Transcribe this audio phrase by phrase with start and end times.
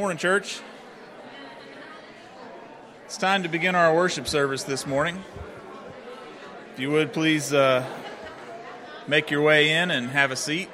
[0.00, 0.60] Morning, church.
[3.04, 5.22] It's time to begin our worship service this morning.
[6.72, 7.84] If you would please uh,
[9.06, 10.70] make your way in and have a seat.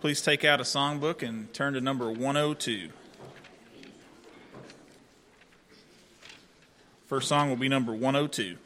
[0.00, 2.88] Please take out a songbook and turn to number 102.
[7.06, 8.56] First song will be number 102.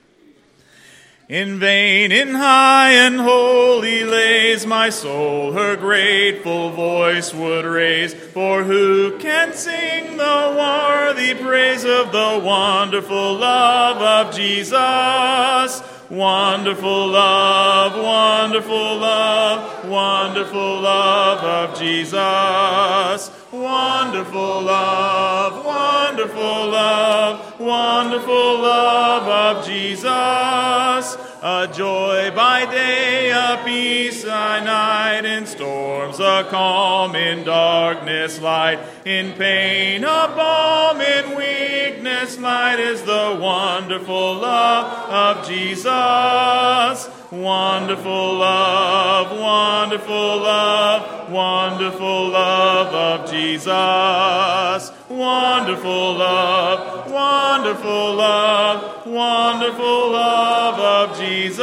[1.32, 8.12] In vain, in high and holy lays my soul her grateful voice would raise.
[8.12, 15.82] For who can sing the worthy praise of the wonderful love of Jesus?
[16.10, 23.30] Wonderful love, wonderful love, wonderful love of Jesus.
[23.50, 31.21] Wonderful love, wonderful love, wonderful love of Jesus.
[31.44, 38.78] A joy by day, a peace by night, in storms a calm, in darkness light,
[39.04, 47.10] in pain a balm, in weakness light is the wonderful love of Jesus.
[47.32, 54.92] Wonderful love, wonderful love, wonderful love of Jesus.
[55.08, 56.91] Wonderful love,
[57.22, 61.62] wonderful love, wonderful love of Jesus.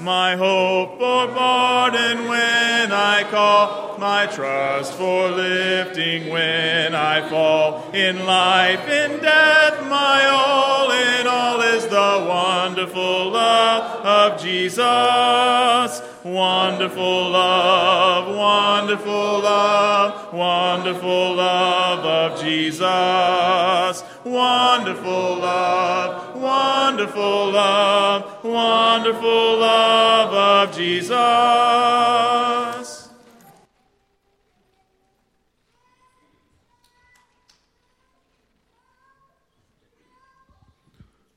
[0.00, 7.90] My hope for pardon when I call, my trust for lifting when I fall.
[7.92, 16.02] In life, in death, my all in all is the wonderful love of Jesus.
[16.24, 24.02] Wonderful love, wonderful love, wonderful love of Jesus.
[24.26, 31.14] Wonderful love, wonderful love, wonderful love of Jesus.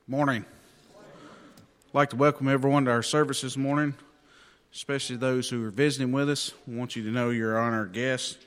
[0.08, 0.44] Morning.
[0.98, 3.94] I'd like to welcome everyone to our service this morning,
[4.74, 6.54] especially those who are visiting with us.
[6.66, 8.40] We want you to know you're honored guests.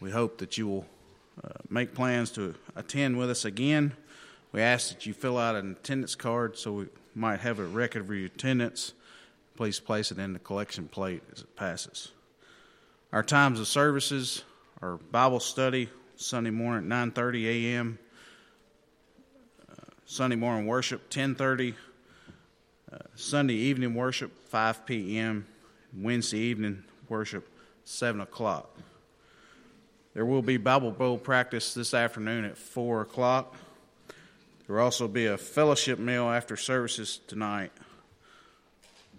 [0.00, 0.84] We hope that you will
[1.42, 3.92] uh, make plans to attend with us again.
[4.52, 8.02] We ask that you fill out an attendance card so we might have a record
[8.02, 8.92] of your attendance.
[9.56, 12.12] Please place it in the collection plate as it passes.
[13.12, 14.42] Our times of services
[14.82, 17.98] are Bible study Sunday morning at 9:30 a.m.
[20.10, 21.74] Sunday morning worship 10:30,
[22.92, 25.46] uh, Sunday evening worship 5 p.m.,
[25.96, 27.48] Wednesday evening worship
[27.84, 28.76] 7 o'clock.
[30.12, 33.54] There will be Bible Bowl practice this afternoon at 4 o'clock.
[34.66, 37.70] There will also be a fellowship meal after services tonight.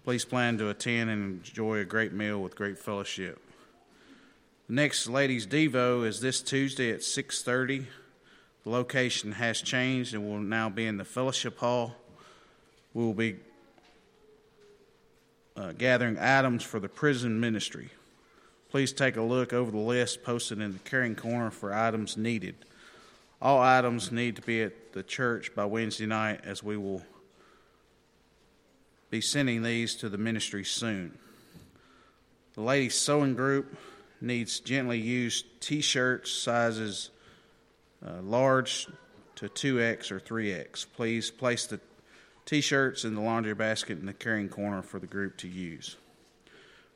[0.03, 3.40] Please plan to attend and enjoy a great meal with great fellowship.
[4.68, 7.85] The next ladies' devo is this Tuesday at 6:30.
[8.63, 11.96] The location has changed and will now be in the fellowship hall.
[12.94, 13.38] We will be
[15.56, 17.91] uh, gathering items for the prison ministry.
[18.72, 22.56] Please take a look over the list posted in the caring corner for items needed.
[23.42, 27.04] All items need to be at the church by Wednesday night as we will
[29.09, 31.18] be sending these to the ministry soon.
[32.54, 33.78] The ladies' sewing group
[34.22, 37.09] needs gently used t shirts sizes
[38.06, 38.88] uh, large
[39.36, 40.86] to 2X or 3X.
[40.96, 41.82] Please place the
[42.46, 45.98] t shirts in the laundry basket in the carrying corner for the group to use.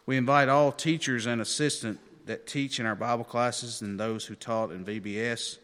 [0.05, 4.35] We invite all teachers and assistants that teach in our Bible classes and those who
[4.35, 5.57] taught in VBS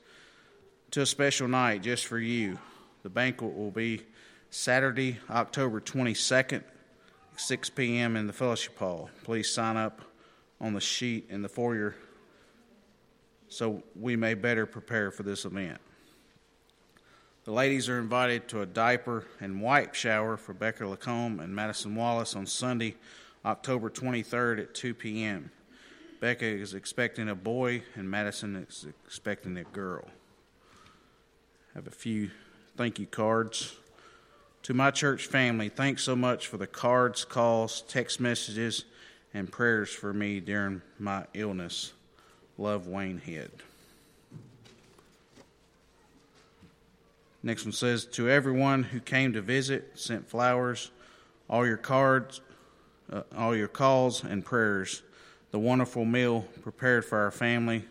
[0.92, 2.58] to a special night just for you.
[3.04, 4.02] The banquet will be
[4.50, 6.64] Saturday, October 22nd,
[7.36, 8.16] 6 p.m.
[8.16, 9.10] in the fellowship hall.
[9.24, 10.02] Please sign up
[10.60, 11.96] on the sheet in the foyer
[13.48, 15.80] so we may better prepare for this event.
[17.44, 21.96] The ladies are invited to a diaper and wipe shower for Becca Lacombe and Madison
[21.96, 22.96] Wallace on Sunday,
[23.46, 25.52] October 23rd at 2 p.m.
[26.20, 30.06] Becca is expecting a boy, and Madison is expecting a girl.
[31.74, 32.30] I have a few
[32.78, 33.76] thank you cards.
[34.64, 38.86] To my church family, thanks so much for the cards, calls, text messages,
[39.34, 41.94] and prayers for me during my illness.
[42.60, 43.50] Love Wayne Head.
[47.42, 50.92] Next one says, To everyone who came to visit, sent flowers,
[51.50, 52.42] all your cards,
[53.12, 55.02] uh, all your calls and prayers,
[55.52, 57.86] the wonderful meal prepared for our family,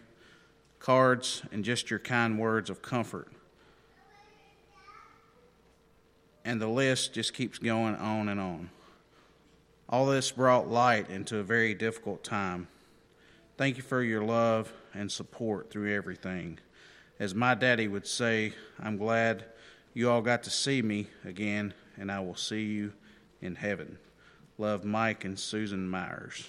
[0.78, 3.28] cards, and just your kind words of comfort.
[6.44, 8.70] And the list just keeps going on and on.
[9.88, 12.68] All this brought light into a very difficult time.
[13.58, 16.58] Thank you for your love and support through everything.
[17.18, 19.44] As my daddy would say, I'm glad
[19.92, 22.94] you all got to see me again, and I will see you
[23.42, 23.98] in heaven.
[24.60, 26.46] Love Mike and Susan Myers.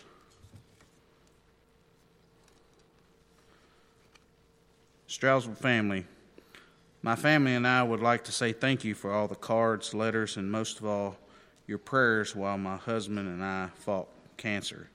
[5.07, 6.05] Straussville family,
[7.01, 10.35] my family and I would like to say thank you for all the cards, letters,
[10.35, 11.15] and most of all,
[11.67, 14.89] your prayers while my husband and I fought cancer.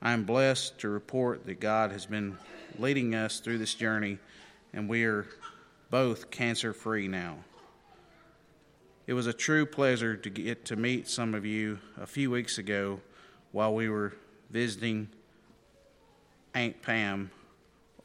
[0.00, 2.38] I am blessed to report that God has been
[2.78, 4.16] leading us through this journey,
[4.72, 5.26] and we are
[5.90, 7.36] both cancer free now.
[9.04, 12.56] It was a true pleasure to get to meet some of you a few weeks
[12.56, 13.00] ago
[13.50, 14.14] while we were
[14.50, 15.08] visiting
[16.54, 17.30] Aunt Pam,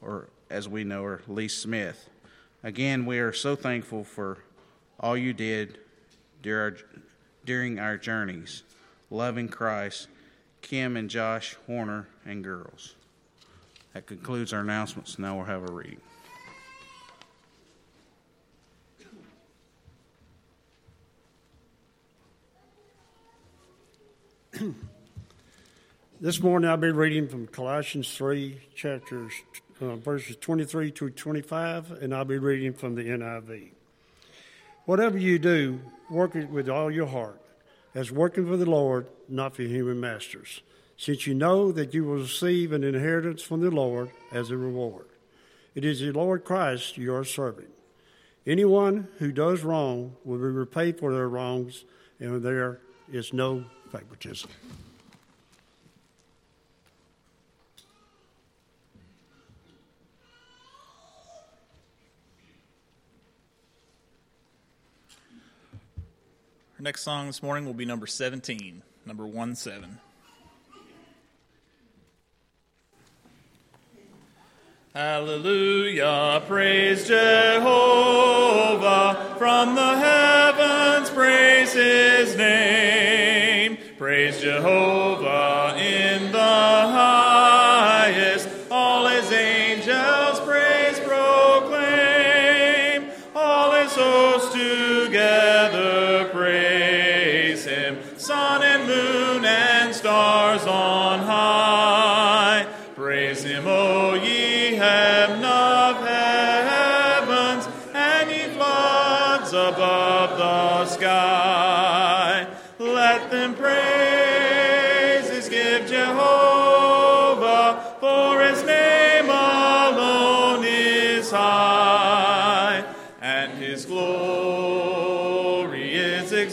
[0.00, 2.10] or as we know her, Lee Smith.
[2.64, 4.38] Again, we are so thankful for
[4.98, 5.78] all you did
[6.42, 8.64] during our journeys,
[9.08, 10.08] loving Christ,
[10.62, 12.96] Kim and Josh Horner, and girls.
[13.94, 15.16] That concludes our announcements.
[15.18, 16.00] Now we'll have a reading.
[26.20, 29.32] This morning I'll be reading from Colossians 3, chapters
[29.80, 33.70] uh, verses 23 to 25, and I'll be reading from the NIV.
[34.84, 35.80] Whatever you do,
[36.10, 37.40] work it with all your heart,
[37.94, 40.62] as working for the Lord, not for human masters,
[40.96, 45.06] since you know that you will receive an inheritance from the Lord as a reward.
[45.76, 47.68] It is the Lord Christ you are serving.
[48.44, 51.84] Anyone who does wrong will be repaid for their wrongs,
[52.18, 52.80] and there
[53.12, 54.50] is no favoritism.
[66.78, 69.98] Our next song this morning will be number 17, number 1 7.
[74.94, 78.14] Hallelujah, praise Jehovah,
[79.38, 83.78] from the heavens praise his name.
[83.96, 86.07] Praise Jehovah in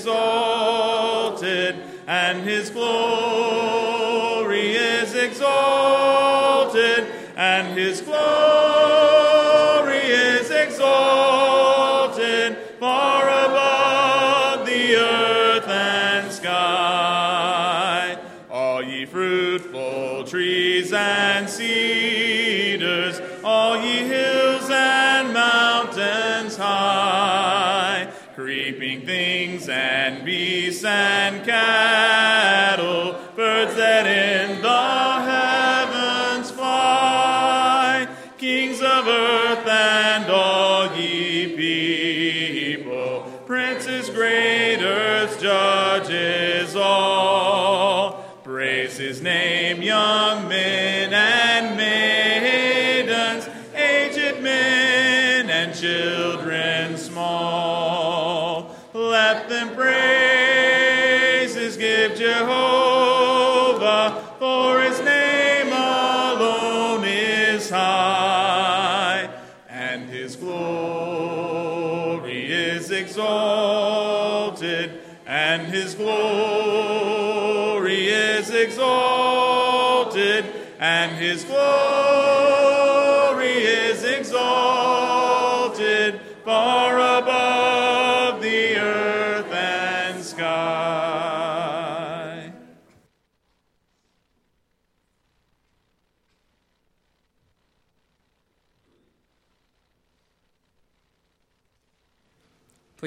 [0.05, 1.75] exalted,
[2.05, 3.95] and his glory
[4.75, 9.14] is exalted, and his glory
[31.47, 32.04] and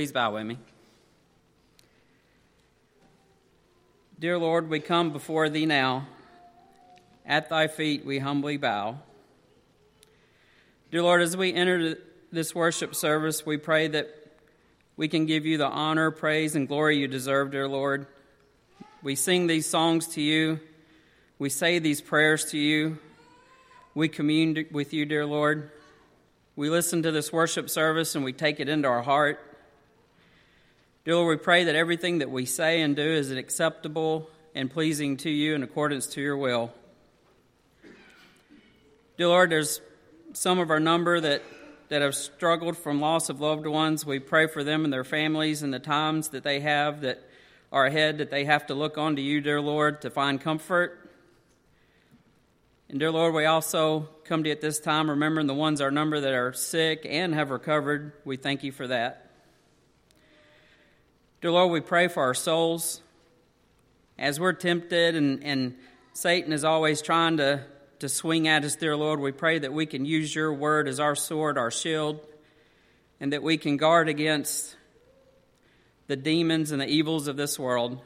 [0.08, 0.56] Please bow with me.
[4.18, 6.08] Dear Lord, we come before Thee now.
[7.26, 9.00] At Thy feet we humbly bow.
[10.90, 11.98] Dear Lord, as we enter
[12.32, 14.08] this worship service, we pray that
[14.96, 18.06] we can give You the honor, praise, and glory You deserve, dear Lord.
[19.02, 20.58] We sing these songs to You.
[21.38, 22.96] We say these prayers to You.
[23.94, 25.70] we commune with you, dear Lord.
[26.56, 29.44] We listen to this worship service and we take it into our heart.
[31.08, 35.16] Dear Lord, we pray that everything that we say and do is acceptable and pleasing
[35.16, 36.70] to you in accordance to your will.
[39.16, 39.80] Dear Lord, there's
[40.34, 41.42] some of our number that,
[41.88, 44.04] that have struggled from loss of loved ones.
[44.04, 47.26] We pray for them and their families and the times that they have that
[47.72, 51.10] are ahead, that they have to look onto you, dear Lord, to find comfort.
[52.90, 55.90] And dear Lord, we also come to you at this time remembering the ones our
[55.90, 58.12] number that are sick and have recovered.
[58.26, 59.27] We thank you for that.
[61.40, 63.00] Dear Lord, we pray for our souls.
[64.18, 65.76] As we're tempted and, and
[66.12, 67.62] Satan is always trying to,
[68.00, 70.98] to swing at us, dear Lord, we pray that we can use your word as
[70.98, 72.18] our sword, our shield,
[73.20, 74.74] and that we can guard against
[76.08, 78.00] the demons and the evils of this world.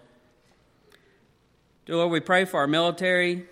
[1.86, 3.46] Dear Lord, we pray for our military,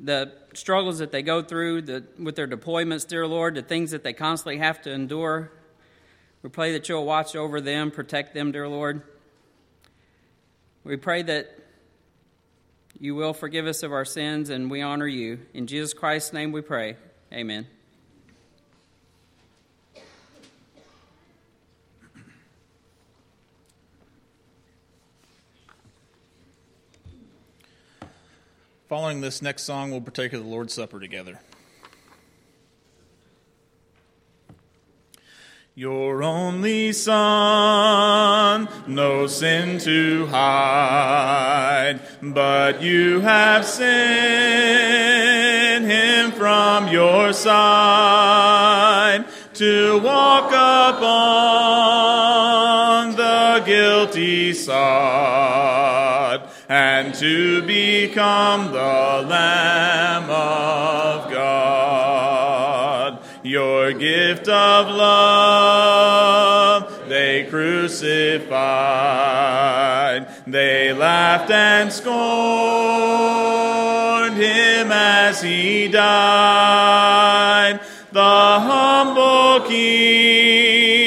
[0.00, 4.04] the struggles that they go through the, with their deployments, dear Lord, the things that
[4.04, 5.50] they constantly have to endure.
[6.42, 9.02] We pray that you'll watch over them, protect them, dear Lord.
[10.82, 11.56] We pray that
[12.98, 15.40] you will forgive us of our sins and we honor you.
[15.54, 16.96] In Jesus Christ's name we pray.
[17.32, 17.68] Amen.
[28.88, 31.40] Following this next song, we'll partake of the Lord's Supper together.
[35.82, 43.84] Your only son, no sin to hide, but you have sent
[45.84, 49.24] him from your side
[49.54, 51.16] to walk upon
[53.16, 62.11] the guilty sod and to become the Lamb of God.
[63.62, 66.32] Your gift of love
[67.08, 68.56] they crucified.
[70.48, 72.16] They laughed and scorned
[74.36, 77.78] him as he died.
[78.10, 80.98] The humble king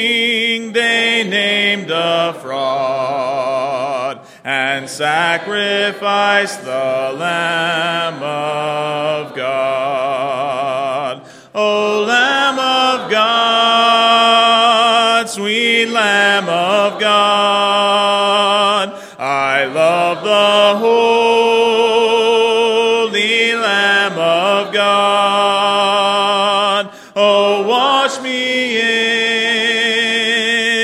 [0.72, 10.45] they named a fraud and sacrificed the Lamb of God.
[15.86, 21.06] Lamb of God, I love the holy
[23.54, 26.90] Lamb of God.
[27.14, 28.76] Oh, wash me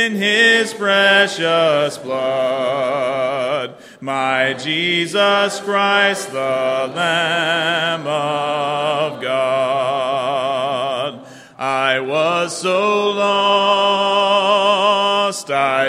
[0.07, 3.75] in his precious blood.
[4.01, 11.27] My Jesus Christ, the Lamb of God.
[11.59, 14.52] I was so lost,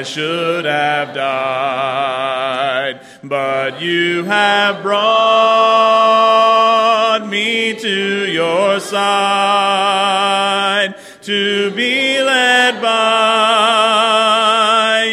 [0.04, 5.00] I should have died, but you have brought
[7.26, 10.04] me to your side
[11.22, 13.94] to be led by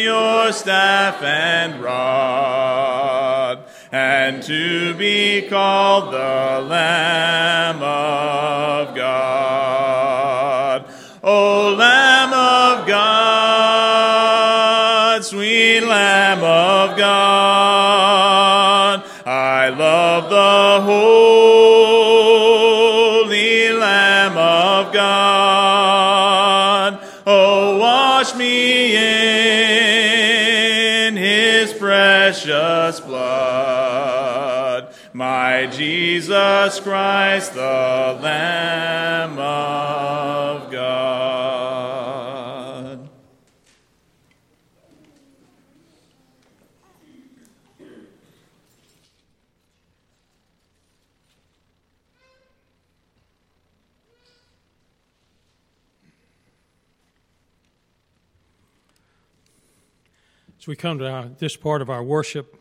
[0.03, 8.70] your staff and rod, and to be called the Lamb of
[31.07, 34.93] in his precious blood.
[35.13, 41.51] My Jesus Christ, the Lamb of God.
[60.60, 62.55] As we come to our, this part of our worship,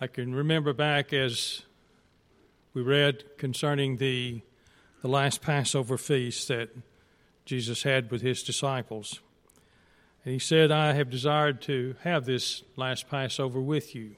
[0.00, 1.64] I can remember back as
[2.72, 4.40] we read concerning the,
[5.02, 6.70] the last Passover feast that
[7.44, 9.20] Jesus had with his disciples.
[10.24, 14.16] And he said, I have desired to have this last Passover with you.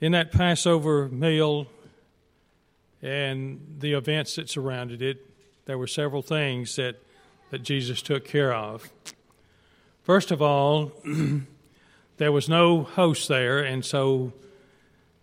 [0.00, 1.68] In that Passover meal
[3.00, 5.24] and the events that surrounded it,
[5.66, 6.96] there were several things that,
[7.52, 8.90] that Jesus took care of.
[10.10, 10.90] First of all,
[12.16, 14.32] there was no host there, and so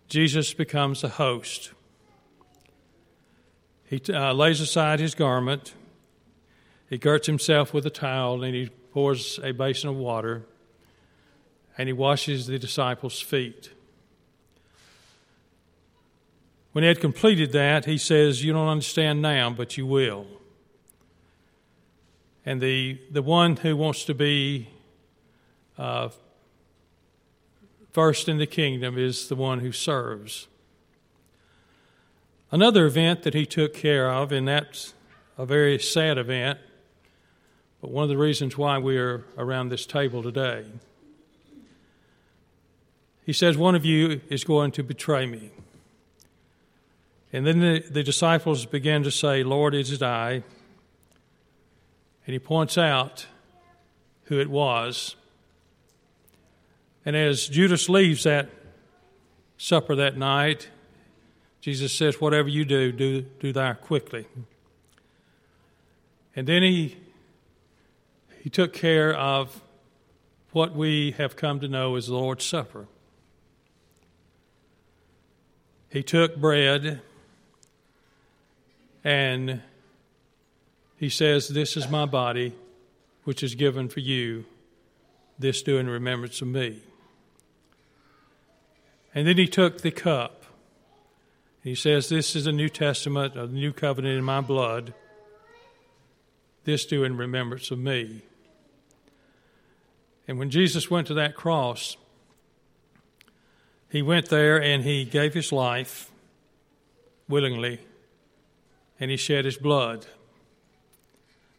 [0.08, 1.72] Jesus becomes the host.
[3.84, 5.74] He uh, lays aside his garment,
[6.88, 10.46] he girts himself with a towel, and he pours a basin of water,
[11.76, 13.70] and he washes the disciples' feet.
[16.72, 20.24] When he had completed that, he says, You don't understand now, but you will.
[22.46, 24.68] And the, the one who wants to be
[25.78, 26.08] uh,
[27.92, 30.48] first in the kingdom is the one who serves.
[32.50, 34.94] Another event that he took care of, and that's
[35.36, 36.58] a very sad event,
[37.80, 40.64] but one of the reasons why we are around this table today.
[43.24, 45.50] He says, One of you is going to betray me.
[47.32, 50.42] And then the, the disciples began to say, Lord, it is I.
[52.26, 53.26] And he points out
[54.24, 55.14] who it was.
[57.08, 58.50] And as Judas leaves that
[59.56, 60.68] supper that night,
[61.62, 64.26] Jesus says, Whatever you do, do, do thou quickly.
[66.36, 66.98] And then he,
[68.42, 69.62] he took care of
[70.52, 72.86] what we have come to know as the Lord's Supper.
[75.88, 77.00] He took bread
[79.02, 79.62] and
[80.98, 82.52] he says, This is my body,
[83.24, 84.44] which is given for you.
[85.38, 86.82] This do in remembrance of me.
[89.18, 90.44] And then he took the cup.
[91.64, 94.94] He says, This is a New Testament, a new covenant in my blood.
[96.62, 98.22] This do in remembrance of me.
[100.28, 101.96] And when Jesus went to that cross,
[103.90, 106.12] he went there and he gave his life
[107.28, 107.80] willingly
[109.00, 110.06] and he shed his blood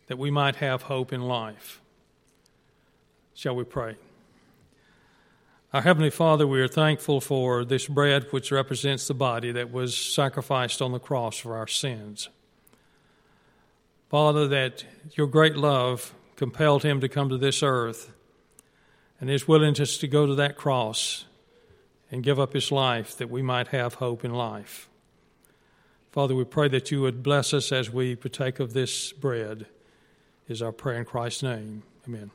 [0.07, 1.81] that we might have hope in life.
[3.33, 3.97] Shall we pray?
[5.71, 9.95] Our Heavenly Father, we are thankful for this bread which represents the body that was
[9.95, 12.29] sacrificed on the cross for our sins.
[14.09, 18.11] Father, that your great love compelled him to come to this earth
[19.21, 21.25] and his willingness to go to that cross
[22.09, 24.89] and give up his life that we might have hope in life.
[26.11, 29.67] Father, we pray that you would bless us as we partake of this bread,
[30.47, 31.83] is our prayer in Christ's name.
[32.07, 32.31] Amen.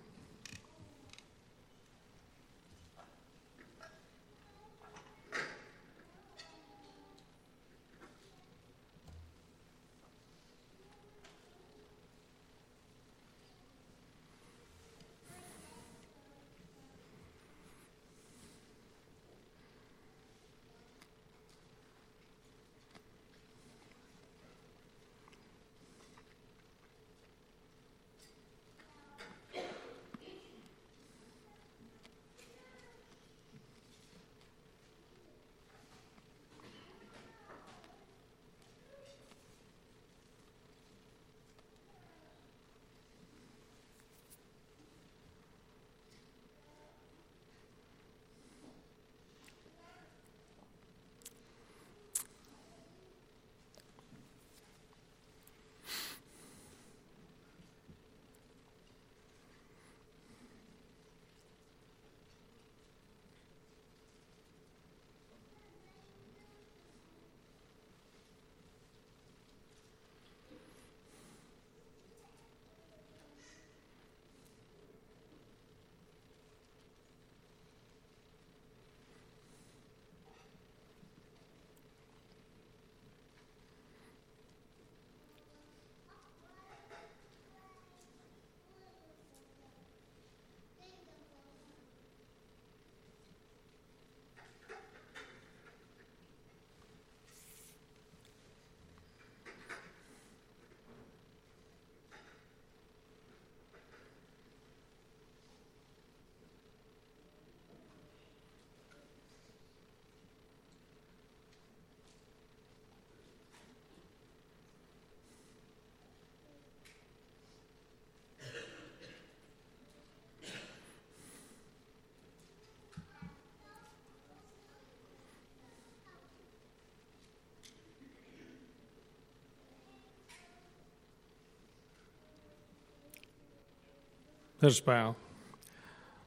[134.65, 135.17] Let us bow.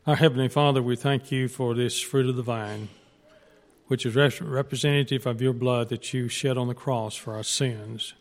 [0.05, 2.89] Our Heavenly Father, we thank you for this fruit of the vine,
[3.87, 8.13] which is representative of your blood that you shed on the cross for our sins.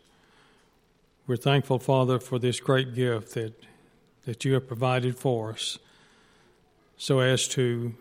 [1.27, 3.63] We're thankful, Father, for this great gift that,
[4.25, 5.77] that you have provided for us
[6.97, 7.93] so as to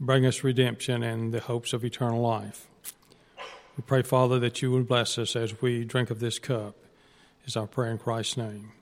[0.00, 2.68] bring us redemption and the hopes of eternal life.
[3.76, 6.74] We pray, Father, that you would bless us as we drink of this cup.
[7.44, 8.72] is our prayer in Christ's name.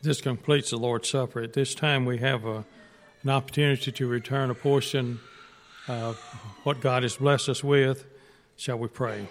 [0.00, 1.40] This completes the Lord's Supper.
[1.40, 2.64] At this time, we have a,
[3.24, 5.18] an opportunity to return a portion
[5.88, 6.16] of
[6.62, 8.06] what God has blessed us with.
[8.56, 9.26] Shall we pray?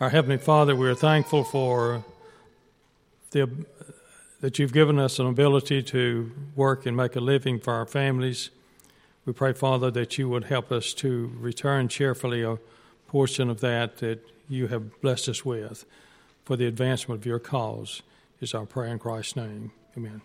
[0.00, 2.04] Our Heavenly Father, we are thankful for
[3.30, 3.48] the,
[4.42, 8.50] that you've given us an ability to work and make a living for our families.
[9.24, 12.58] We pray, Father, that you would help us to return cheerfully a
[13.08, 15.86] portion of that that you have blessed us with
[16.44, 18.02] for the advancement of your cause
[18.42, 19.72] is our prayer in Christ's name.
[19.96, 20.22] Amen.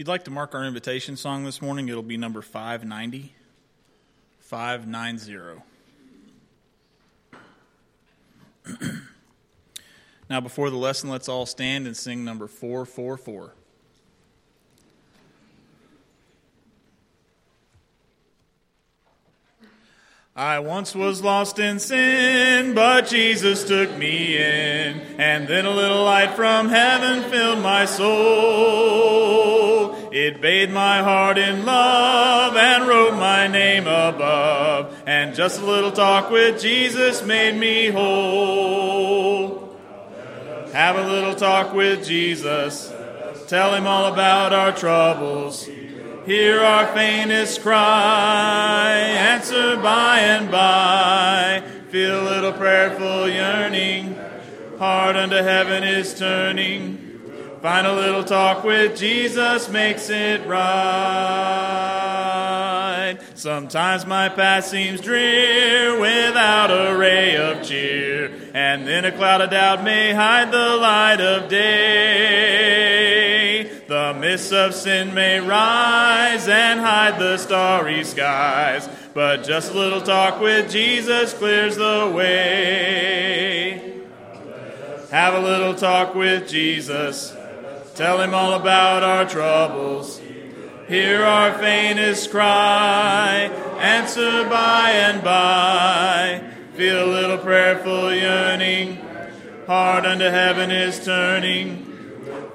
[0.00, 3.34] You'd like to mark our invitation song this morning, it'll be number 590.
[4.38, 5.62] 590.
[10.30, 13.52] now, before the lesson, let's all stand and sing number 444.
[20.34, 26.04] I once was lost in sin, but Jesus took me in, and then a little
[26.04, 29.59] light from heaven filled my soul.
[30.12, 35.00] It bathed my heart in love and wrote my name above.
[35.06, 39.76] And just a little talk with Jesus made me whole.
[40.72, 42.92] Have a little talk with Jesus.
[43.46, 45.68] Tell him all about our troubles.
[46.26, 48.90] Hear our faintest cry.
[48.90, 51.62] Answer by and by.
[51.88, 54.16] Feel a little prayerful yearning.
[54.78, 56.99] Heart unto heaven is turning.
[57.62, 60.78] Find a little talk with Jesus makes it right.
[63.34, 69.50] Sometimes my path seems drear without a ray of cheer, and then a cloud of
[69.50, 73.70] doubt may hide the light of day.
[73.86, 80.00] The mists of sin may rise and hide the starry skies, but just a little
[80.00, 83.82] talk with Jesus clears the way.
[85.10, 87.36] Have a little talk with Jesus.
[88.00, 90.22] Tell him all about our troubles.
[90.88, 93.50] Hear our faintest cry.
[93.78, 96.42] Answer by and by.
[96.72, 98.96] Feel a little prayerful yearning.
[99.66, 101.84] Heart unto heaven is turning.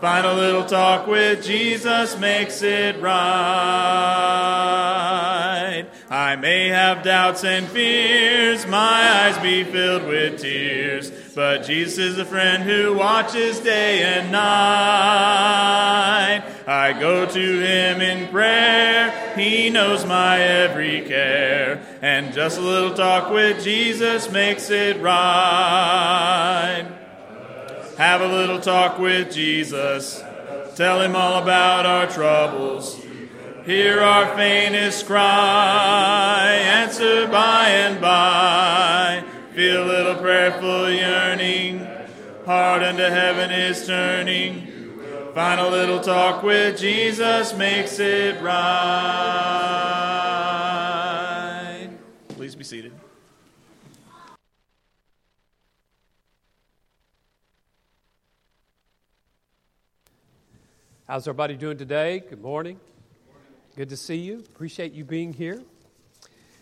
[0.01, 3.15] Find a little talk with Jesus makes it right.
[6.09, 8.79] I may have doubts and fears, my
[9.27, 14.45] eyes be filled with tears, but Jesus is a friend who watches day and night.
[16.65, 22.93] I go to him in prayer, he knows my every care, and just a little
[22.93, 26.87] talk with Jesus makes it right.
[27.97, 30.23] Have a little talk with Jesus.
[30.75, 32.97] Tell him all about our troubles.
[33.65, 36.49] Hear our faintest cry.
[36.61, 39.34] Answer by and by.
[39.55, 41.79] Feel a little prayerful yearning.
[42.45, 44.67] Heart unto heaven is turning.
[45.33, 48.59] Find a little talk with Jesus makes it right.
[52.27, 52.91] Please be seated.
[61.07, 62.19] How's everybody doing today?
[62.29, 62.77] Good morning.
[63.77, 64.39] Good to see you.
[64.39, 65.63] Appreciate you being here.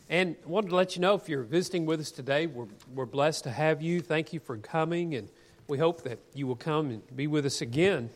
[0.09, 3.05] And I wanted to let you know if you're visiting with us today, we're, we're
[3.05, 4.01] blessed to have you.
[4.01, 5.29] Thank you for coming, and
[5.67, 8.09] we hope that you will come and be with us again.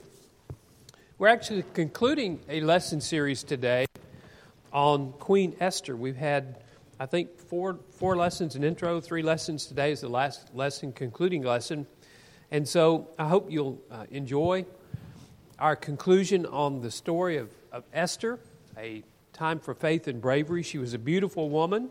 [1.17, 3.85] We're actually concluding a lesson series today
[4.73, 5.95] on Queen Esther.
[5.95, 6.57] We've had,
[6.99, 9.65] I think, four, four lessons, an intro, three lessons.
[9.65, 11.87] Today is the last lesson, concluding lesson.
[12.51, 14.65] And so I hope you'll uh, enjoy
[15.57, 18.39] our conclusion on the story of, of Esther,
[18.77, 19.03] a
[19.37, 20.63] time for faith and bravery.
[20.63, 21.89] She was a beautiful woman,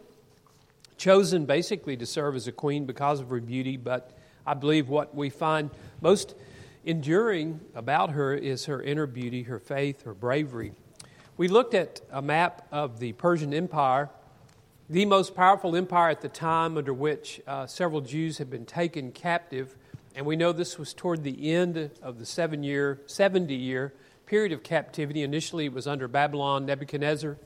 [0.96, 4.10] chosen basically to serve as a queen because of her beauty, but
[4.44, 6.34] I believe what we find most
[6.84, 10.72] enduring about her is her inner beauty, her faith, her bravery.
[11.36, 14.10] We looked at a map of the Persian Empire,
[14.90, 19.12] the most powerful empire at the time under which uh, several Jews had been taken
[19.12, 19.76] captive
[20.16, 23.92] and we know this was toward the end of the seven year, 70 year
[24.26, 25.22] period of captivity.
[25.22, 27.36] Initially, it was under Babylon, Nebuchadnezzar.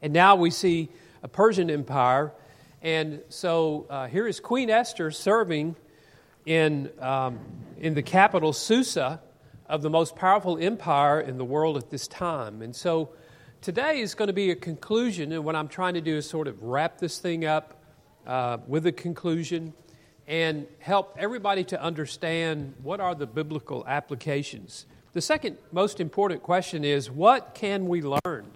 [0.00, 0.88] And now we see
[1.24, 2.32] a Persian empire.
[2.80, 5.74] And so uh, here is Queen Esther serving
[6.46, 7.40] in, um,
[7.76, 9.20] in the capital, Susa,
[9.66, 12.62] of the most powerful empire in the world at this time.
[12.62, 13.10] And so
[13.60, 15.32] today is going to be a conclusion.
[15.32, 17.82] And what I'm trying to do is sort of wrap this thing up
[18.28, 19.74] uh, with a conclusion
[20.28, 24.86] and help everybody to understand what are the biblical applications.
[25.18, 28.46] The second most important question is what can we learn?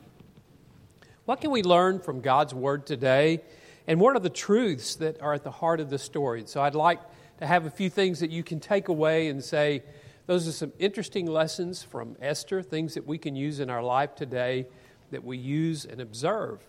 [1.25, 3.41] What can we learn from God's Word today?
[3.89, 6.45] And what are the truths that are at the heart of the story?
[6.47, 7.01] So I'd like
[7.41, 9.83] to have a few things that you can take away and say,
[10.27, 14.15] those are some interesting lessons from Esther, things that we can use in our life
[14.15, 14.69] today
[15.11, 16.65] that we use and observe.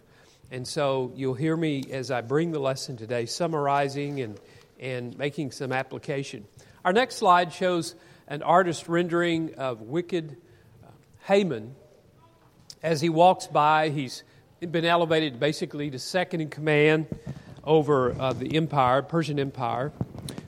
[0.50, 4.40] And so you'll hear me as I bring the lesson today, summarizing and
[4.80, 6.48] and making some application.
[6.84, 7.94] Our next slide shows
[8.28, 10.38] an artist rendering of wicked
[10.84, 10.88] uh,
[11.24, 11.76] Haman.
[12.82, 14.24] As he walks by, he's
[14.60, 17.08] been elevated basically to second in command
[17.64, 19.92] over uh, the empire, Persian Empire,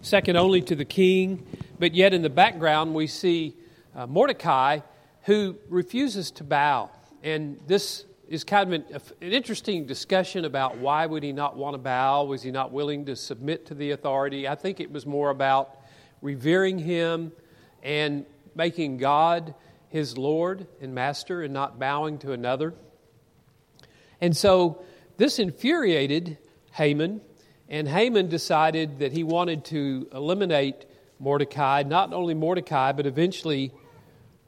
[0.01, 1.45] second only to the king.
[1.79, 3.55] But yet in the background, we see
[3.95, 4.79] uh, Mordecai
[5.23, 6.89] who refuses to bow.
[7.23, 11.73] And this is kind of an, an, interesting discussion about why would he not want
[11.73, 12.25] to bow?
[12.25, 14.47] Was he not willing to submit to the authority?
[14.47, 15.77] I think it was more about
[16.21, 17.31] revering him
[17.85, 19.53] and making God
[19.89, 22.73] his Lord and Master and not bowing to another.
[24.19, 24.83] And so
[25.17, 26.37] this infuriated
[26.71, 27.21] Haman,
[27.69, 30.85] and Haman decided that he wanted to eliminate
[31.19, 33.71] Mordecai, not only Mordecai, but eventually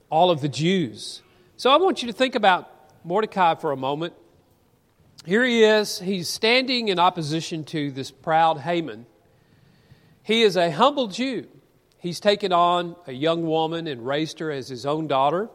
[0.09, 1.21] all of the Jews.
[1.55, 2.69] So I want you to think about
[3.05, 4.13] Mordecai for a moment.
[5.25, 5.99] Here he is.
[5.99, 9.05] He's standing in opposition to this proud Haman.
[10.23, 11.47] He is a humble Jew.
[12.07, 15.49] He he's taken on a young woman and raised her as his own daughter,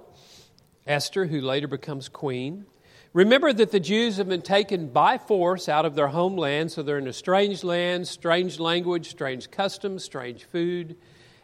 [0.87, 2.67] Esther, who later becomes queen.
[3.15, 6.99] Remember that the Jews have been taken by force out of their homeland, so they're
[6.99, 10.97] in a strange land, strange language, strange customs, strange food.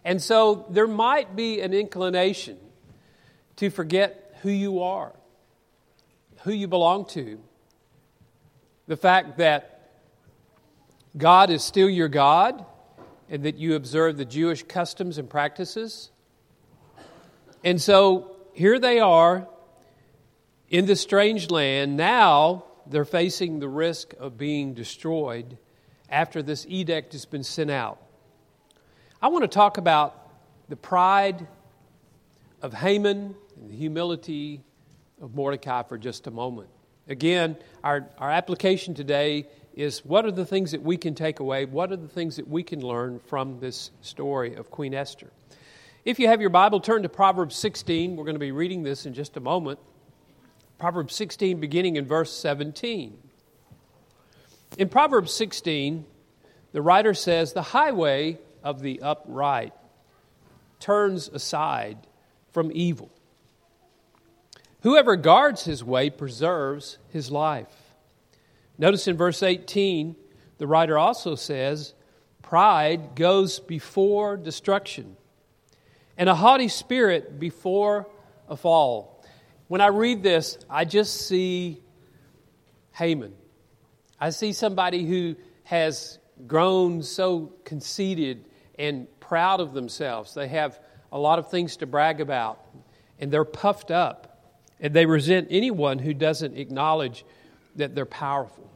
[0.04, 2.58] And so there might be an inclination
[3.56, 5.14] to forget who you are,
[6.42, 7.40] who you belong to.
[8.88, 9.90] The fact that
[11.16, 12.62] God is still your God
[13.28, 16.10] and that you observe the Jewish customs and practices.
[17.64, 19.48] And so here they are
[20.68, 21.96] in this strange land.
[21.96, 25.58] Now they're facing the risk of being destroyed
[26.08, 28.00] after this edict has been sent out.
[29.20, 30.30] I want to talk about
[30.68, 31.46] the pride
[32.62, 34.62] of Haman and the humility
[35.20, 36.68] of Mordecai for just a moment.
[37.08, 41.64] Again, our, our application today is what are the things that we can take away?
[41.64, 45.30] What are the things that we can learn from this story of Queen Esther?
[46.04, 48.16] If you have your Bible, turn to Proverbs 16.
[48.16, 49.78] We're going to be reading this in just a moment.
[50.80, 53.16] Proverbs 16, beginning in verse 17.
[54.78, 56.04] In Proverbs 16,
[56.72, 59.74] the writer says, The highway of the upright
[60.80, 61.98] turns aside
[62.50, 63.12] from evil.
[64.80, 67.77] Whoever guards his way preserves his life.
[68.78, 70.14] Notice in verse 18,
[70.58, 71.94] the writer also says,
[72.42, 75.16] Pride goes before destruction,
[76.16, 78.08] and a haughty spirit before
[78.48, 79.24] a fall.
[79.66, 81.82] When I read this, I just see
[82.92, 83.34] Haman.
[84.18, 88.44] I see somebody who has grown so conceited
[88.78, 90.34] and proud of themselves.
[90.34, 90.80] They have
[91.12, 92.60] a lot of things to brag about,
[93.18, 94.40] and they're puffed up,
[94.80, 97.24] and they resent anyone who doesn't acknowledge
[97.78, 98.70] that they're powerful.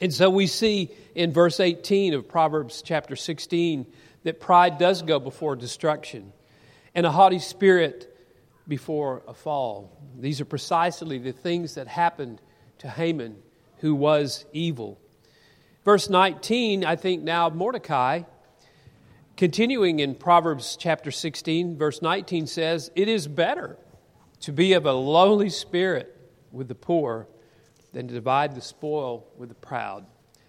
[0.00, 3.86] And so we see in verse 18 of Proverbs chapter 16
[4.24, 6.32] that pride does go before destruction,
[6.94, 8.16] and a haughty spirit
[8.68, 9.96] before a fall.
[10.18, 12.40] These are precisely the things that happened
[12.78, 13.36] to Haman,
[13.78, 15.00] who was evil.
[15.84, 18.22] Verse 19, I think now Mordecai,
[19.36, 23.76] continuing in Proverbs chapter 16, verse 19 says, It is better
[24.40, 26.16] to be of a lowly spirit
[26.52, 27.26] with the poor
[27.92, 30.06] than to divide the spoil with the proud.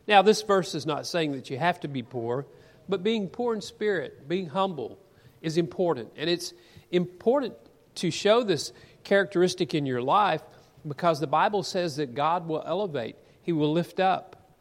[0.07, 2.45] Now, this verse is not saying that you have to be poor,
[2.89, 4.99] but being poor in spirit, being humble,
[5.41, 6.11] is important.
[6.17, 6.53] And it's
[6.91, 7.55] important
[7.95, 10.41] to show this characteristic in your life
[10.87, 14.51] because the Bible says that God will elevate, He will lift up.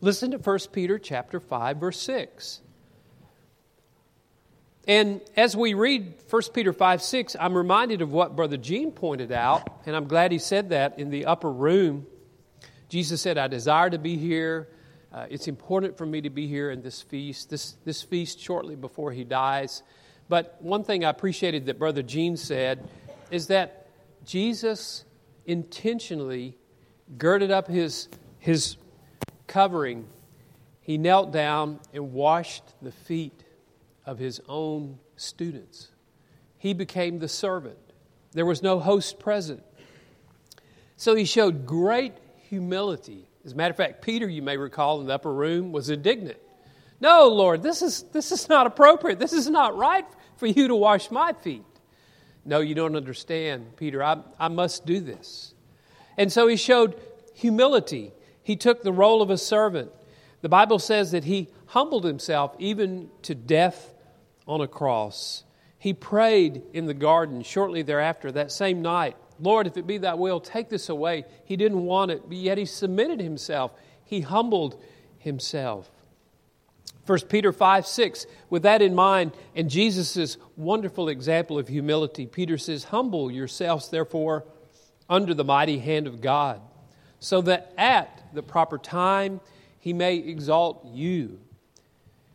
[0.00, 2.60] Listen to 1 Peter chapter 5 verse 6.
[4.86, 9.32] And as we read 1 Peter 5 6, I'm reminded of what Brother Gene pointed
[9.32, 12.06] out, and I'm glad he said that in the upper room.
[12.88, 14.68] Jesus said, I desire to be here.
[15.12, 18.76] Uh, it's important for me to be here in this feast, this, this feast shortly
[18.76, 19.82] before he dies.
[20.28, 22.86] But one thing I appreciated that Brother Gene said
[23.30, 23.86] is that
[24.24, 25.04] Jesus
[25.46, 26.58] intentionally
[27.16, 28.76] girded up his, his
[29.46, 30.06] covering.
[30.80, 33.43] He knelt down and washed the feet
[34.06, 35.88] of his own students.
[36.58, 37.78] He became the servant.
[38.32, 39.62] There was no host present.
[40.96, 42.14] So he showed great
[42.48, 43.28] humility.
[43.44, 46.38] As a matter of fact, Peter, you may recall in the upper room, was indignant.
[47.00, 49.18] No, Lord, this is, this is not appropriate.
[49.18, 51.64] This is not right for you to wash my feet.
[52.44, 54.02] No, you don't understand, Peter.
[54.02, 55.54] I, I must do this.
[56.16, 57.00] And so he showed
[57.34, 58.12] humility.
[58.42, 59.90] He took the role of a servant.
[60.42, 63.92] The Bible says that he humbled himself even to death
[64.46, 65.42] on a cross.
[65.76, 70.14] He prayed in the garden shortly thereafter, that same night Lord, if it be thy
[70.14, 71.24] will, take this away.
[71.44, 73.72] He didn't want it, but yet he submitted himself.
[74.04, 74.80] He humbled
[75.18, 75.90] himself.
[77.06, 82.56] 1 Peter 5 6, with that in mind, and Jesus' wonderful example of humility, Peter
[82.56, 84.44] says, Humble yourselves, therefore,
[85.10, 86.60] under the mighty hand of God,
[87.18, 89.40] so that at the proper time
[89.80, 91.40] he may exalt you,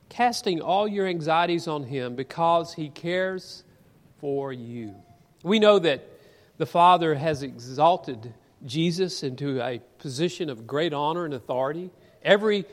[0.09, 3.63] casting all your anxieties on him because he cares
[4.17, 4.95] for you.
[5.43, 6.03] We know that
[6.57, 8.33] the Father has exalted
[8.65, 11.91] Jesus into a position of great honor and authority.
[12.23, 12.65] Every,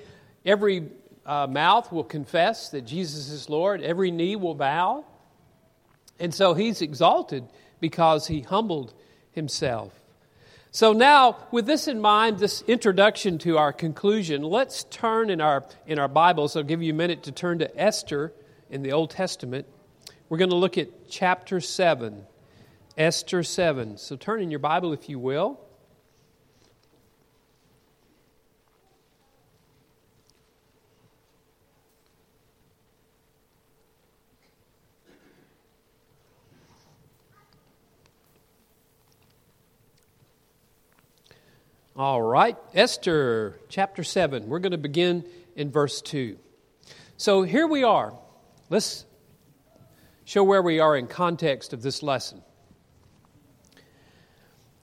[0.44, 0.88] every
[1.24, 5.04] uh, mouth will confess that Jesus is Lord, every knee will bow.
[6.18, 7.44] And so he's exalted
[7.78, 8.94] because he humbled
[9.32, 9.92] himself.
[10.76, 15.64] So now, with this in mind, this introduction to our conclusion, let's turn in our,
[15.86, 16.54] in our Bibles.
[16.54, 18.34] I'll give you a minute to turn to Esther
[18.68, 19.66] in the Old Testament.
[20.28, 22.26] We're going to look at chapter 7,
[22.98, 23.96] Esther 7.
[23.96, 25.65] So turn in your Bible, if you will.
[41.98, 44.50] All right, Esther chapter 7.
[44.50, 45.24] We're going to begin
[45.54, 46.36] in verse 2.
[47.16, 48.12] So here we are.
[48.68, 49.06] Let's
[50.26, 52.42] show where we are in context of this lesson.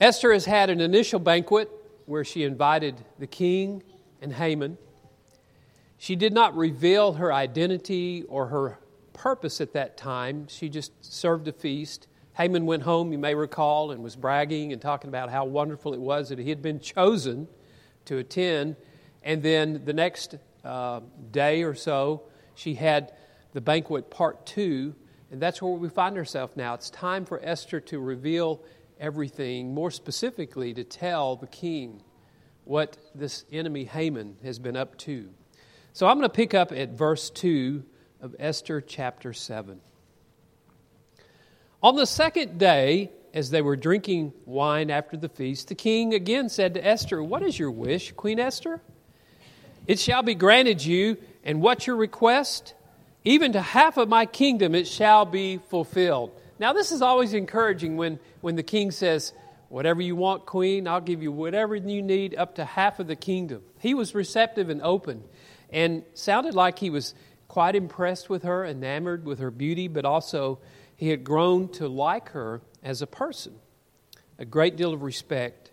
[0.00, 1.70] Esther has had an initial banquet
[2.06, 3.84] where she invited the king
[4.20, 4.76] and Haman.
[5.96, 8.80] She did not reveal her identity or her
[9.12, 10.48] purpose at that time.
[10.48, 12.08] She just served a feast.
[12.36, 16.00] Haman went home, you may recall, and was bragging and talking about how wonderful it
[16.00, 17.46] was that he had been chosen
[18.06, 18.76] to attend.
[19.22, 22.24] And then the next uh, day or so,
[22.56, 23.12] she had
[23.52, 24.94] the banquet part two,
[25.30, 26.74] and that's where we find ourselves now.
[26.74, 28.62] It's time for Esther to reveal
[28.98, 32.02] everything, more specifically, to tell the king
[32.64, 35.30] what this enemy Haman has been up to.
[35.92, 37.84] So I'm going to pick up at verse 2
[38.20, 39.80] of Esther chapter 7.
[41.84, 46.48] On the second day, as they were drinking wine after the feast, the king again
[46.48, 48.80] said to Esther, What is your wish, Queen Esther?
[49.86, 52.72] It shall be granted you, and what's your request?
[53.22, 56.30] Even to half of my kingdom it shall be fulfilled.
[56.58, 59.34] Now, this is always encouraging when, when the king says,
[59.68, 63.16] Whatever you want, queen, I'll give you whatever you need, up to half of the
[63.16, 63.60] kingdom.
[63.78, 65.22] He was receptive and open,
[65.68, 67.14] and sounded like he was
[67.46, 70.60] quite impressed with her, enamored with her beauty, but also
[70.96, 73.54] he had grown to like her as a person,
[74.38, 75.70] a great deal of respect.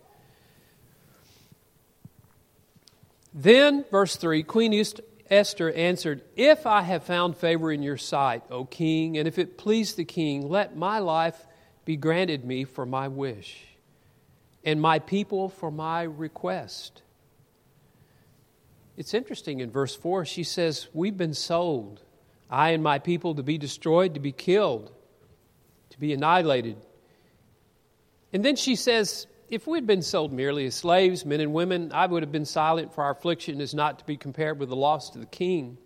[3.34, 4.84] Then, verse 3 Queen
[5.30, 9.58] Esther answered, If I have found favor in your sight, O king, and if it
[9.58, 11.48] please the king, let my life
[11.86, 13.64] be granted me for my wish,
[14.64, 17.02] and my people for my request.
[18.98, 22.02] It's interesting in verse 4, she says, We've been sold,
[22.50, 24.92] I and my people, to be destroyed, to be killed
[26.02, 26.76] be annihilated.
[28.34, 31.92] And then she says, If we had been sold merely as slaves, men and women,
[31.94, 34.76] I would have been silent, for our affliction is not to be compared with the
[34.76, 35.78] loss to the king.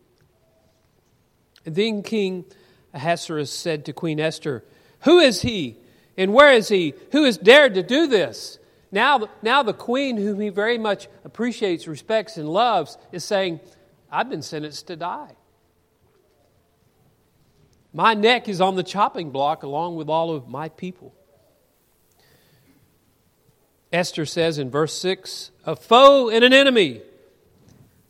[1.66, 2.46] And then King
[2.94, 4.64] Ahasuerus said to Queen Esther,
[5.02, 5.78] Who is he?
[6.18, 6.94] And where is he?
[7.12, 8.58] Who has dared to do this?
[8.92, 13.60] Now, now the queen, whom he very much appreciates, respects, and loves, is saying,
[14.10, 15.36] I've been sentenced to die.
[17.96, 21.16] My neck is on the chopping block along with all of my people.
[23.90, 27.02] Esther says in verse 6 a foe and an enemy.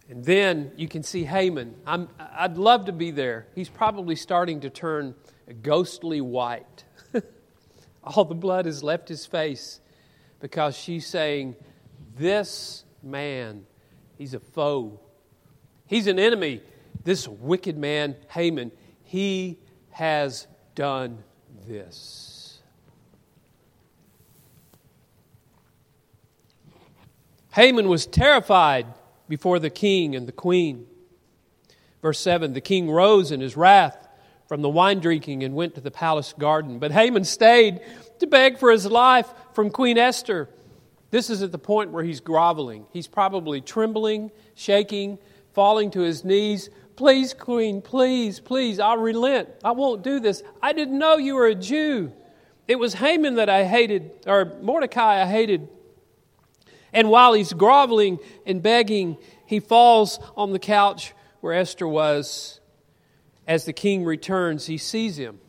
[0.09, 1.75] And then you can see Haman.
[1.86, 3.45] I'm, I'd love to be there.
[3.53, 5.13] He's probably starting to turn
[5.61, 6.83] ghostly white.
[8.03, 9.79] all the blood has left his face
[10.39, 11.55] because she's saying,
[12.17, 13.67] This man,
[14.17, 14.99] he's a foe.
[15.86, 16.63] He's an enemy.
[17.03, 18.71] This wicked man, Haman,
[19.03, 19.59] he
[19.95, 21.23] has done
[21.65, 22.59] this.
[27.53, 28.87] Haman was terrified
[29.29, 30.85] before the king and the queen.
[32.01, 34.09] Verse 7 The king rose in his wrath
[34.49, 36.77] from the wine drinking and went to the palace garden.
[36.77, 37.79] But Haman stayed
[38.19, 40.49] to beg for his life from Queen Esther.
[41.09, 42.85] This is at the point where he's groveling.
[42.91, 45.19] He's probably trembling, shaking,
[45.53, 49.49] falling to his knees, Please, Queen, please, please, I'll relent.
[49.63, 50.43] I won't do this.
[50.61, 52.13] I didn't know you were a Jew.
[52.67, 55.67] It was Haman that I hated, or Mordecai I hated.
[56.93, 62.59] And while he's groveling and begging, he falls on the couch where Esther was.
[63.47, 65.39] As the king returns, he sees him.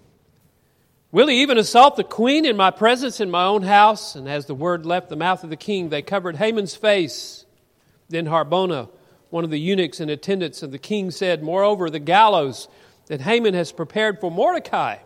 [1.13, 4.17] Will he even assault the queen in my presence in my own house?
[4.17, 7.47] And as the word left the mouth of the king, they covered Haman's face.
[8.09, 8.91] Then Harbona,
[9.31, 12.69] one of the eunuchs in attendance of the king said, Moreover, the gallows
[13.07, 14.99] that Haman has prepared for Mordecai,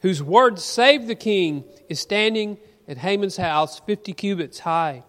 [0.00, 2.58] whose word saved the king, is standing
[2.88, 5.02] at Haman's house 50 cubits high.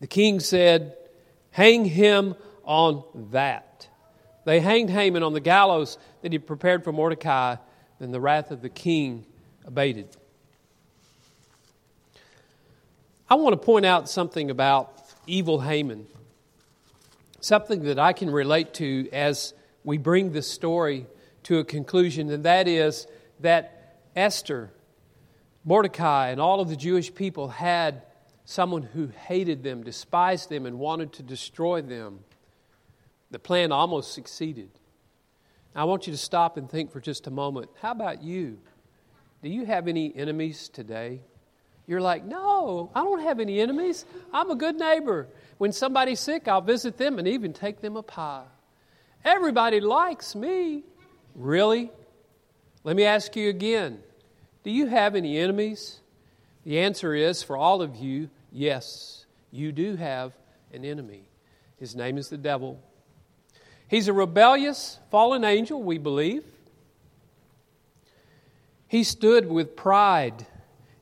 [0.00, 0.96] The king said,
[1.50, 3.02] Hang him on
[3.32, 3.88] that.
[4.44, 7.56] They hanged Haman on the gallows that he prepared for Mordecai,
[7.98, 9.26] and the wrath of the king
[9.66, 10.08] abated.
[13.28, 16.06] I want to point out something about evil Haman.
[17.40, 19.54] Something that I can relate to as
[19.84, 21.06] we bring this story
[21.44, 23.06] to a conclusion, and that is
[23.40, 24.70] that Esther,
[25.64, 28.02] Mordecai, and all of the Jewish people had
[28.44, 32.20] someone who hated them, despised them, and wanted to destroy them.
[33.30, 34.70] The plan almost succeeded.
[35.74, 37.70] I want you to stop and think for just a moment.
[37.80, 38.58] How about you?
[39.42, 41.20] Do you have any enemies today?
[41.90, 44.04] You're like, no, I don't have any enemies.
[44.32, 45.26] I'm a good neighbor.
[45.58, 48.44] When somebody's sick, I'll visit them and even take them a pie.
[49.24, 50.84] Everybody likes me.
[51.34, 51.90] Really?
[52.84, 53.98] Let me ask you again
[54.62, 55.98] Do you have any enemies?
[56.64, 60.32] The answer is for all of you, Yes, you do have
[60.72, 61.24] an enemy.
[61.76, 62.80] His name is the devil.
[63.88, 66.44] He's a rebellious, fallen angel, we believe.
[68.86, 70.46] He stood with pride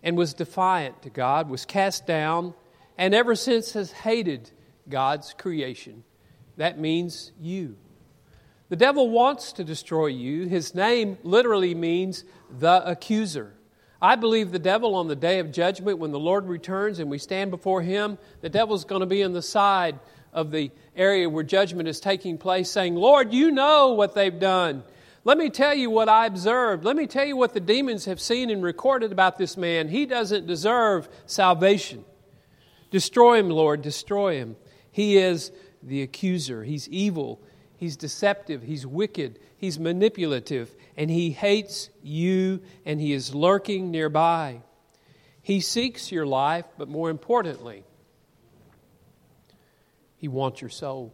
[0.09, 2.55] and was defiant to God, was cast down,
[2.97, 4.51] and ever since has hated
[4.89, 6.03] God's creation.
[6.57, 7.77] That means you.
[8.71, 10.49] The devil wants to destroy you.
[10.49, 12.25] His name literally means
[12.59, 13.53] the accuser.
[14.01, 17.19] I believe the devil on the day of judgment, when the Lord returns and we
[17.19, 20.01] stand before him, the devil's going to be on the side
[20.33, 24.85] of the area where judgment is taking place, saying, Lord, you know what they've done.
[25.29, 26.87] Let me tell you what I observed.
[26.87, 29.89] Let me tell you what the demons have seen and recorded about this man.
[29.89, 32.07] He doesn't deserve salvation.
[32.91, 34.57] Destroy him, Lord, destroy him.
[34.91, 35.53] He is
[35.83, 36.65] the accuser.
[36.65, 37.43] He's evil.
[37.77, 38.63] He's deceptive.
[38.63, 39.39] He's wicked.
[39.59, 40.75] He's manipulative.
[40.97, 44.63] And he hates you and he is lurking nearby.
[45.43, 47.85] He seeks your life, but more importantly,
[50.17, 51.13] he wants your soul.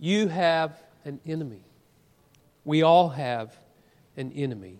[0.00, 1.64] You have an enemy.
[2.64, 3.56] We all have
[4.16, 4.78] an enemy.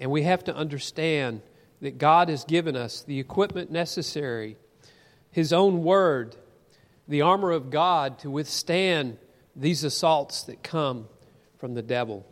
[0.00, 1.42] And we have to understand
[1.80, 4.56] that God has given us the equipment necessary,
[5.30, 6.36] His own word,
[7.06, 9.18] the armor of God to withstand
[9.56, 11.08] these assaults that come
[11.58, 12.26] from the devil.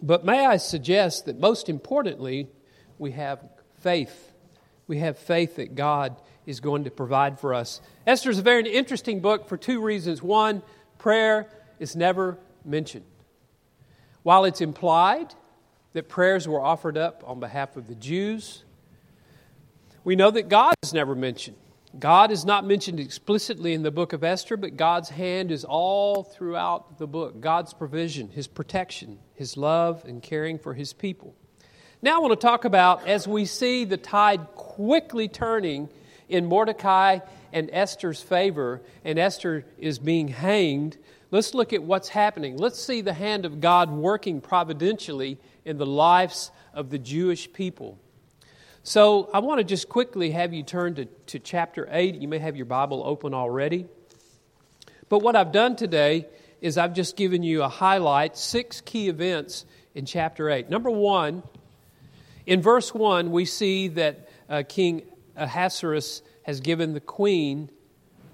[0.00, 2.48] But may I suggest that most importantly,
[2.98, 3.40] we have
[3.80, 4.32] faith.
[4.86, 6.16] We have faith that God
[6.46, 7.80] is going to provide for us.
[8.06, 10.22] Esther is a very interesting book for two reasons.
[10.22, 10.62] One,
[10.98, 11.48] prayer
[11.78, 13.04] is never mentioned.
[14.22, 15.34] While it's implied
[15.92, 18.64] that prayers were offered up on behalf of the Jews,
[20.04, 21.56] we know that God is never mentioned.
[21.98, 26.22] God is not mentioned explicitly in the book of Esther, but God's hand is all
[26.22, 27.40] throughout the book.
[27.40, 31.34] God's provision, His protection, His love, and caring for His people.
[32.02, 35.88] Now, I want to talk about as we see the tide quickly turning
[36.28, 37.20] in Mordecai
[37.52, 40.98] and Esther's favor, and Esther is being hanged,
[41.30, 42.56] let's look at what's happening.
[42.56, 47.98] Let's see the hand of God working providentially in the lives of the Jewish people.
[48.82, 52.14] So I want to just quickly have you turn to, to chapter 8.
[52.14, 53.86] You may have your Bible open already.
[55.08, 56.26] But what I've done today
[56.60, 59.64] is I've just given you a highlight, six key events
[59.94, 60.70] in chapter 8.
[60.70, 61.42] Number one,
[62.46, 65.02] in verse 1, we see that uh, King
[65.36, 67.70] Ahasuerus has given the queen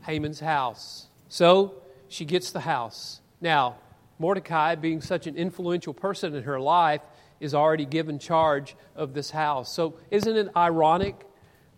[0.03, 1.09] Haman's house.
[1.28, 1.74] So
[2.15, 3.21] she gets the house.
[3.41, 3.79] Now,
[4.21, 7.01] Mordecai, being such an influential person in her life,
[7.41, 9.75] is already given charge of this house.
[9.75, 11.27] So, isn't it ironic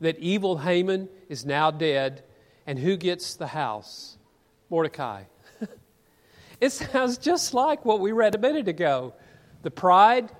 [0.03, 2.22] that evil Haman is now dead,
[2.66, 4.18] and who gets the house?
[4.68, 5.22] Mordecai.
[6.61, 9.14] it sounds just like what we read a minute ago.
[9.62, 10.30] The pride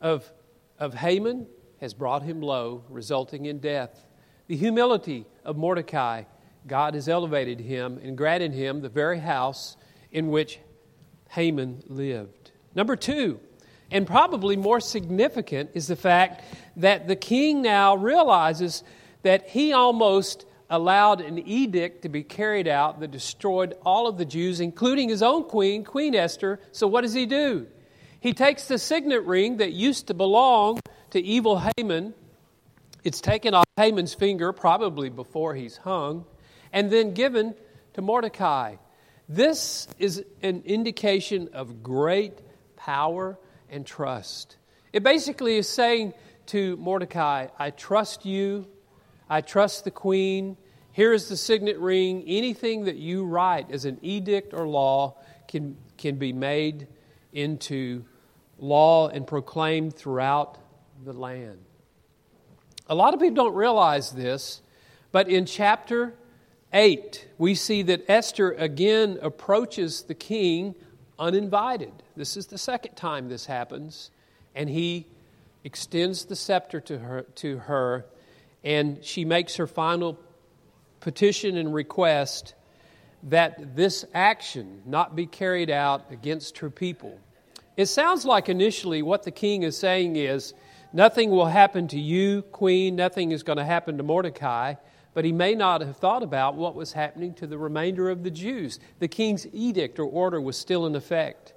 [0.00, 0.32] of,
[0.78, 1.46] of Haman
[1.82, 4.06] has brought him low, resulting in death.
[4.46, 6.22] The humility of Mordecai,
[6.66, 9.76] God has elevated him and granted him the very house
[10.12, 10.58] in which
[11.30, 12.52] Haman lived.
[12.74, 13.40] Number two,
[13.90, 16.44] and probably more significant is the fact
[16.76, 18.84] that the king now realizes
[19.22, 24.24] that he almost allowed an edict to be carried out that destroyed all of the
[24.24, 26.60] Jews, including his own queen, Queen Esther.
[26.72, 27.66] So, what does he do?
[28.20, 30.80] He takes the signet ring that used to belong
[31.10, 32.14] to evil Haman,
[33.04, 36.26] it's taken off Haman's finger, probably before he's hung,
[36.72, 37.54] and then given
[37.94, 38.76] to Mordecai.
[39.28, 42.38] This is an indication of great
[42.76, 43.38] power
[43.68, 44.56] and trust.
[44.92, 46.14] It basically is saying
[46.46, 48.66] to Mordecai, I trust you,
[49.28, 50.56] I trust the queen.
[50.92, 52.24] Here is the signet ring.
[52.26, 56.88] Anything that you write as an edict or law can, can be made
[57.32, 58.04] into
[58.58, 60.58] law and proclaimed throughout
[61.04, 61.58] the land.
[62.88, 64.62] A lot of people don't realize this,
[65.12, 66.14] but in chapter
[66.72, 70.74] 8, we see that Esther again approaches the king
[71.18, 71.92] uninvited.
[72.16, 74.10] This is the second time this happens.
[74.54, 75.06] And he
[75.64, 78.04] extends the scepter to her, to her
[78.64, 80.18] and she makes her final
[81.00, 82.54] petition and request
[83.24, 87.18] that this action not be carried out against her people.
[87.76, 90.54] It sounds like initially what the king is saying is
[90.92, 94.74] nothing will happen to you, queen, nothing is going to happen to Mordecai
[95.18, 98.30] but he may not have thought about what was happening to the remainder of the
[98.30, 98.78] Jews.
[99.00, 101.54] The king's edict or order was still in effect.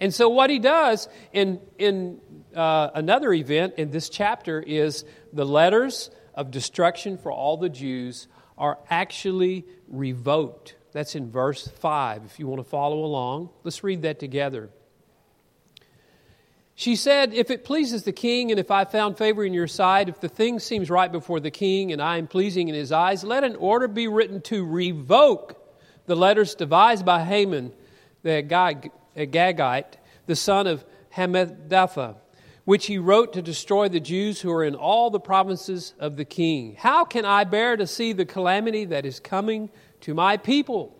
[0.00, 2.20] And so, what he does in, in
[2.56, 8.26] uh, another event in this chapter is the letters of destruction for all the Jews
[8.58, 10.74] are actually revoked.
[10.90, 13.50] That's in verse 5, if you want to follow along.
[13.62, 14.70] Let's read that together.
[16.74, 20.08] She said, If it pleases the king, and if I found favor in your sight,
[20.08, 23.22] if the thing seems right before the king, and I am pleasing in his eyes,
[23.22, 25.60] let an order be written to revoke
[26.06, 27.72] the letters devised by Haman
[28.22, 28.42] the
[29.16, 29.94] Agagite,
[30.26, 32.16] the son of Hammedatha,
[32.64, 36.24] which he wrote to destroy the Jews who are in all the provinces of the
[36.24, 36.74] king.
[36.76, 39.70] How can I bear to see the calamity that is coming
[40.00, 40.96] to my people?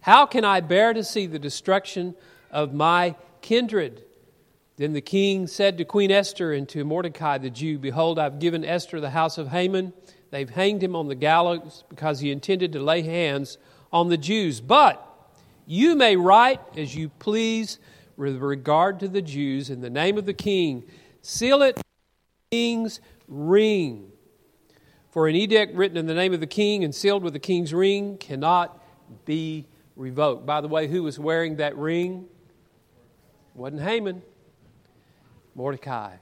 [0.00, 2.14] How can I bear to see the destruction
[2.50, 4.02] of my kindred?
[4.76, 8.64] Then the king said to Queen Esther and to Mordecai the Jew, Behold, I've given
[8.64, 9.92] Esther the house of Haman.
[10.30, 13.56] They've hanged him on the gallows because he intended to lay hands
[13.92, 14.60] on the Jews.
[14.60, 15.00] But
[15.64, 17.78] you may write as you please
[18.16, 20.82] with regard to the Jews in the name of the king.
[21.22, 21.80] Seal it
[22.50, 24.10] king's ring.
[25.10, 27.72] For an edict written in the name of the king and sealed with the king's
[27.72, 28.82] ring cannot
[29.24, 30.44] be revoked.
[30.44, 32.26] By the way, who was wearing that ring?
[33.54, 34.22] wasn't Haman.
[35.54, 36.16] Mordecai,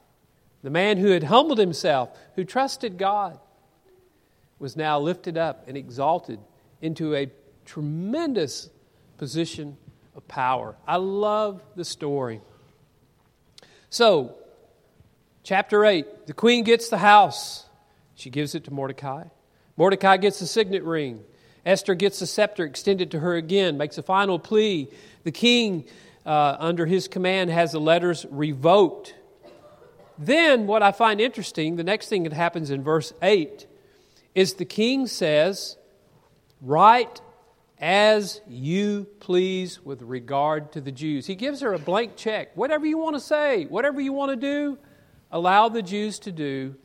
[0.62, 3.38] the man who had humbled himself, who trusted God,
[4.58, 6.38] was now lifted up and exalted
[6.80, 7.30] into a
[7.64, 8.70] tremendous
[9.18, 9.76] position
[10.14, 10.76] of power.
[10.86, 12.40] I love the story.
[13.90, 14.36] So,
[15.42, 17.66] chapter 8 the queen gets the house,
[18.14, 19.24] she gives it to Mordecai.
[19.76, 21.24] Mordecai gets the signet ring.
[21.64, 24.88] Esther gets the scepter extended to her again, makes a final plea.
[25.24, 25.84] The king,
[26.26, 29.14] uh, under his command, has the letters revoked
[30.18, 33.66] then, what I find interesting, the next thing that happens in verse 8
[34.34, 35.76] is the king says,
[36.60, 37.20] Write
[37.78, 41.26] as you please with regard to the Jews.
[41.26, 42.56] He gives her a blank check.
[42.56, 44.78] Whatever you want to say, whatever you want to do,
[45.32, 46.76] allow the Jews to do.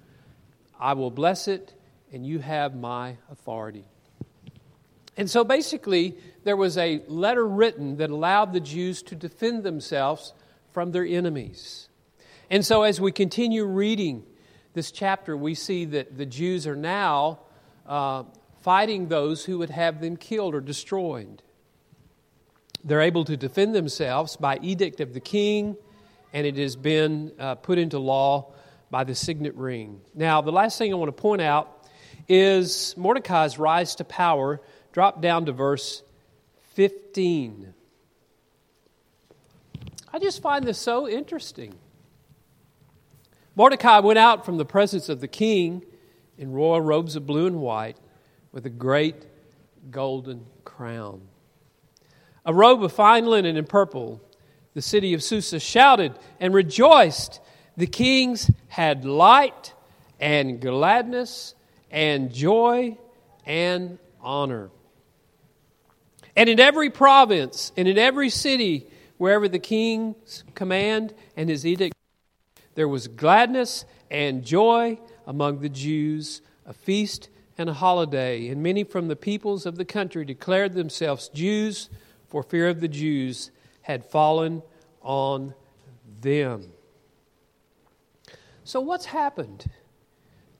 [0.80, 1.74] I will bless it,
[2.12, 3.86] and you have my authority.
[5.16, 10.34] And so basically, there was a letter written that allowed the Jews to defend themselves
[10.72, 11.87] from their enemies.
[12.50, 14.24] And so, as we continue reading
[14.74, 17.40] this chapter, we see that the Jews are now
[17.86, 18.24] uh,
[18.62, 21.44] fighting those who would have them killed or destroyed.
[22.86, 25.76] They're able to defend themselves by edict of the king,
[26.32, 28.54] and it has been uh, put into law
[28.90, 30.00] by the signet ring.
[30.16, 31.86] Now, the last thing I want to point out
[32.30, 34.62] is Mordecai's rise to power.
[34.94, 36.02] Drop down to verse
[36.76, 37.74] 15.
[40.14, 41.74] I just find this so interesting.
[43.58, 45.84] Mordecai went out from the presence of the king
[46.38, 47.98] in royal robes of blue and white
[48.52, 49.26] with a great
[49.90, 51.22] golden crown.
[52.46, 54.22] A robe of fine linen and purple,
[54.76, 57.42] the city of Susa shouted and rejoiced.
[57.78, 59.74] The kings had light
[60.20, 61.56] and gladness
[61.90, 62.96] and joy
[63.44, 64.70] and honor.
[66.36, 68.86] And in every province and in every city,
[69.18, 71.97] wherever the king's command and his edict
[72.78, 78.50] there was gladness and joy among the Jews, a feast and a holiday.
[78.50, 81.90] And many from the peoples of the country declared themselves Jews,
[82.28, 83.50] for fear of the Jews
[83.82, 84.62] had fallen
[85.02, 85.56] on
[86.22, 86.72] them.
[88.64, 89.66] So, what's happened?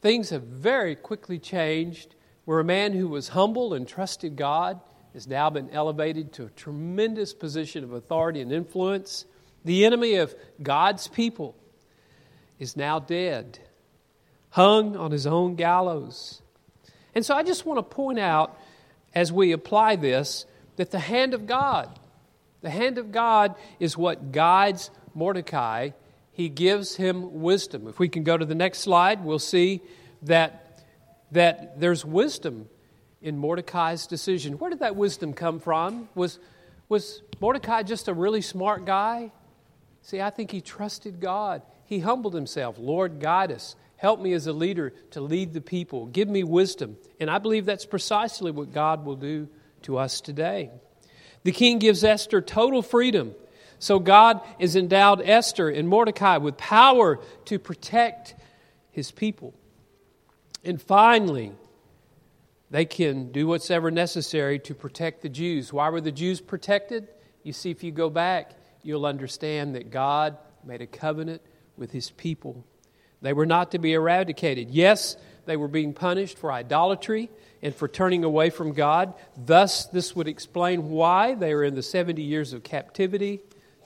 [0.02, 2.16] Things have very quickly changed
[2.46, 4.80] where a man who was humble and trusted God
[5.14, 9.26] has now been elevated to a tremendous position of authority and influence.
[9.66, 11.56] The enemy of God's people
[12.60, 13.60] is now dead,
[14.50, 16.42] hung on his own gallows.
[17.14, 18.58] And so I just want to point out,
[19.14, 20.46] as we apply this,
[20.76, 22.00] that the hand of God,
[22.62, 25.92] the hand of God is what guides Mordecai.
[26.32, 27.88] He gives him wisdom.
[27.88, 29.82] If we can go to the next slide, we'll see
[30.24, 30.84] that,
[31.32, 32.70] that there's wisdom
[33.22, 34.60] in Mordecai's decision.
[34.60, 36.10] Where did that wisdom come from?
[36.14, 36.40] Was,
[36.90, 39.32] was Mordecai just a really smart guy?
[40.04, 42.78] See, I think he trusted God he humbled himself.
[42.78, 43.76] Lord, guide us.
[43.96, 46.06] Help me as a leader to lead the people.
[46.06, 46.98] Give me wisdom.
[47.20, 49.48] And I believe that's precisely what God will do
[49.84, 50.70] to us today.
[51.44, 53.34] The king gives Esther total freedom.
[53.80, 58.36] So God has endowed Esther and Mordecai with power to protect
[58.92, 59.54] his people.
[60.66, 61.54] And finally,
[62.70, 65.72] they can do what's ever necessary to protect the Jews.
[65.72, 67.08] Why were the Jews protected?
[67.44, 68.52] You see, if you go back,
[68.84, 71.42] you'll understand that God made a covenant
[71.78, 72.66] with his people.
[73.22, 74.70] They were not to be eradicated.
[74.70, 77.30] Yes, they were being punished for idolatry
[77.62, 79.14] and for turning away from God.
[79.36, 83.42] Thus, this would explain why they were in the 70 years of captivity,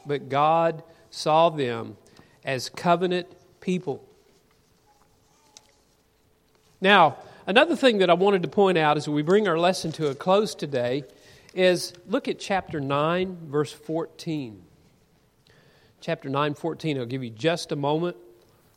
[0.06, 1.98] but God saw them
[2.44, 3.28] as covenant
[3.62, 4.04] people.
[6.82, 10.08] Now, another thing that I wanted to point out as we bring our lesson to
[10.08, 11.04] a close today
[11.54, 14.64] is look at chapter 9, verse 14.
[16.02, 16.98] Chapter 9, 14.
[16.98, 18.18] I'll give you just a moment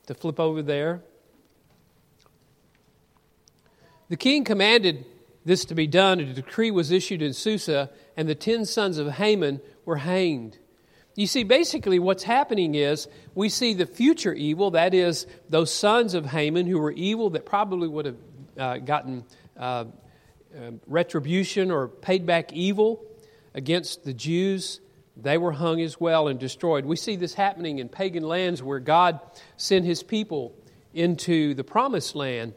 [0.06, 1.00] to flip over there.
[4.10, 5.06] The king commanded
[5.44, 8.98] this to be done, and a decree was issued in Susa, and the ten sons
[8.98, 10.58] of Haman were hanged.
[11.16, 16.12] You see, basically, what's happening is we see the future evil, that is, those sons
[16.12, 18.16] of Haman who were evil that probably would have
[18.58, 19.24] uh, gotten
[19.56, 19.84] uh,
[20.54, 23.02] uh, retribution or paid back evil
[23.54, 24.80] against the Jews.
[25.16, 26.84] They were hung as well and destroyed.
[26.84, 29.20] We see this happening in pagan lands where God
[29.56, 30.54] sent his people
[30.92, 32.54] into the promised land.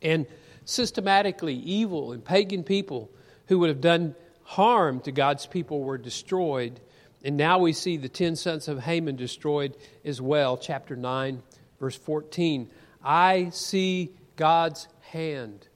[0.00, 0.26] And
[0.64, 3.10] systematically, evil and pagan people
[3.46, 6.80] who would have done harm to God's people were destroyed
[7.24, 10.56] and now we see the ten sons of Haman destroyed as well.
[10.56, 11.42] Chapter 9,
[11.80, 12.70] verse 14.
[13.02, 15.66] I see God's hand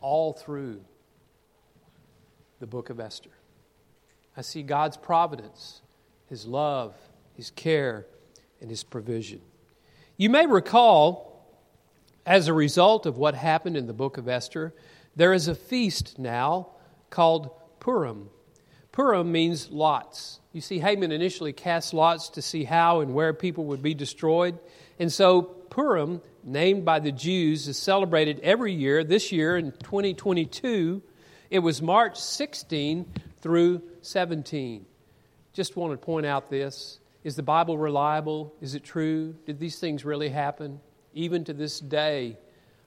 [0.00, 0.80] all through
[2.60, 3.30] the book of Esther.
[4.38, 5.82] I see God's providence,
[6.26, 6.94] His love,
[7.34, 8.06] His care,
[8.60, 9.40] and His provision.
[10.16, 11.44] You may recall,
[12.24, 14.72] as a result of what happened in the book of Esther,
[15.16, 16.68] there is a feast now
[17.10, 18.30] called Purim.
[18.92, 20.38] Purim means lots.
[20.52, 24.56] You see, Haman initially cast lots to see how and where people would be destroyed.
[25.00, 29.02] And so Purim, named by the Jews, is celebrated every year.
[29.02, 31.02] This year in 2022,
[31.50, 33.04] it was March 16
[33.40, 34.86] through 17.
[35.52, 37.00] Just want to point out this.
[37.24, 38.54] Is the Bible reliable?
[38.60, 39.34] Is it true?
[39.44, 40.80] Did these things really happen?
[41.14, 42.38] Even to this day,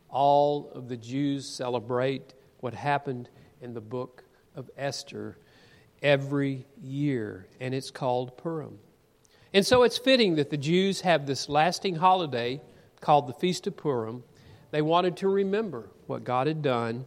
[0.09, 3.29] all of the Jews celebrate what happened
[3.61, 4.23] in the book
[4.55, 5.37] of Esther
[6.01, 8.79] every year, and it's called Purim.
[9.53, 12.61] And so it's fitting that the Jews have this lasting holiday
[12.99, 14.23] called the Feast of Purim.
[14.71, 17.05] They wanted to remember what God had done.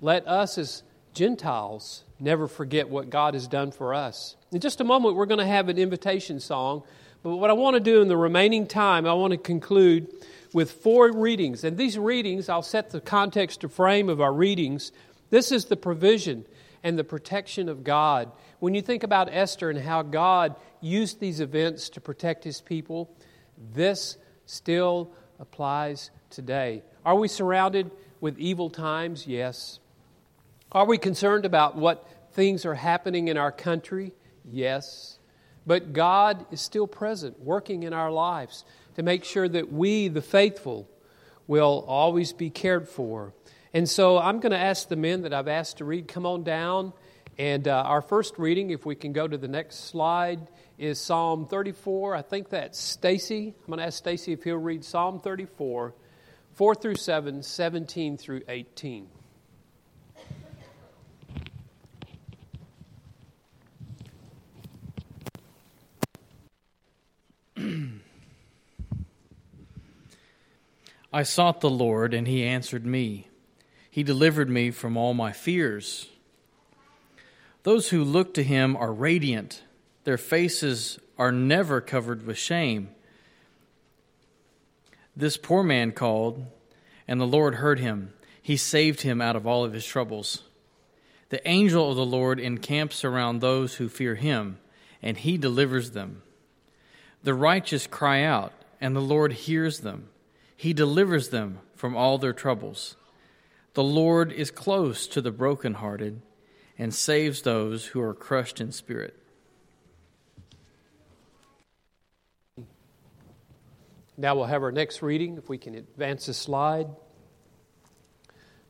[0.00, 0.82] Let us, as
[1.14, 4.36] Gentiles, never forget what God has done for us.
[4.52, 6.82] In just a moment, we're going to have an invitation song.
[7.22, 10.08] But what I want to do in the remaining time, I want to conclude
[10.52, 11.64] with four readings.
[11.64, 14.92] And these readings, I'll set the context to frame of our readings.
[15.30, 16.46] This is the provision
[16.82, 18.30] and the protection of God.
[18.60, 23.10] When you think about Esther and how God used these events to protect his people,
[23.74, 25.10] this still
[25.40, 26.82] applies today.
[27.04, 27.90] Are we surrounded
[28.20, 29.26] with evil times?
[29.26, 29.80] Yes.
[30.72, 34.12] Are we concerned about what things are happening in our country?
[34.44, 35.18] Yes.
[35.66, 38.64] But God is still present, working in our lives
[38.94, 40.88] to make sure that we, the faithful,
[41.46, 43.32] will always be cared for
[43.76, 46.44] and so I'm going to ask the men that I've asked to read, come on
[46.44, 46.94] down.
[47.36, 50.48] And uh, our first reading, if we can go to the next slide,
[50.78, 52.16] is Psalm 34.
[52.16, 53.48] I think that's Stacy.
[53.48, 55.92] I'm going to ask Stacy if he'll read Psalm 34,
[56.54, 59.08] 4 through 7, 17 through 18.
[71.16, 73.28] I sought the Lord, and he answered me.
[73.90, 76.10] He delivered me from all my fears.
[77.62, 79.62] Those who look to him are radiant,
[80.04, 82.90] their faces are never covered with shame.
[85.16, 86.44] This poor man called,
[87.08, 88.12] and the Lord heard him.
[88.42, 90.42] He saved him out of all of his troubles.
[91.30, 94.58] The angel of the Lord encamps around those who fear him,
[95.00, 96.20] and he delivers them.
[97.22, 98.52] The righteous cry out,
[98.82, 100.10] and the Lord hears them.
[100.56, 102.96] He delivers them from all their troubles.
[103.74, 106.22] The Lord is close to the brokenhearted
[106.78, 109.14] and saves those who are crushed in spirit.
[114.16, 116.88] Now we'll have our next reading, if we can advance the slide.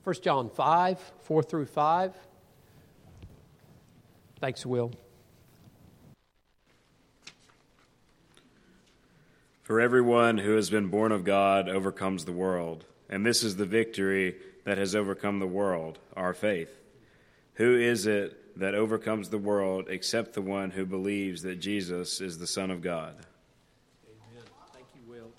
[0.03, 2.14] 1 John 5, 4 through 5.
[4.41, 4.93] Thanks, Will.
[9.67, 13.67] For everyone who has been born of God overcomes the world, and this is the
[13.67, 16.71] victory that has overcome the world, our faith.
[17.55, 22.39] Who is it that overcomes the world except the one who believes that Jesus is
[22.39, 23.17] the Son of God?
[24.07, 24.45] Amen.
[24.73, 25.33] Thank you, Will.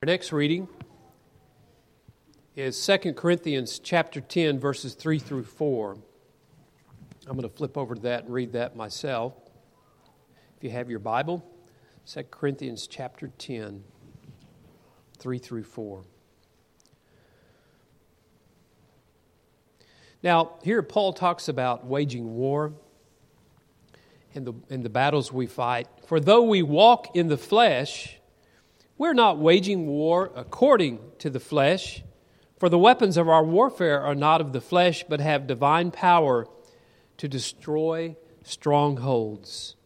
[0.00, 0.68] Our next reading
[2.54, 5.96] is 2 Corinthians chapter 10 verses 3 through 4.
[7.26, 9.32] I'm going to flip over to that and read that myself.
[10.56, 11.44] If you have your Bible,
[12.06, 13.82] 2 Corinthians chapter 10
[15.18, 16.02] 3 through 4.
[20.22, 22.74] Now, here Paul talks about waging war
[24.34, 25.88] and the, and the battles we fight.
[26.06, 28.18] For though we walk in the flesh,
[28.98, 32.02] we're not waging war according to the flesh.
[32.58, 36.46] For the weapons of our warfare are not of the flesh, but have divine power
[37.16, 39.76] to destroy strongholds.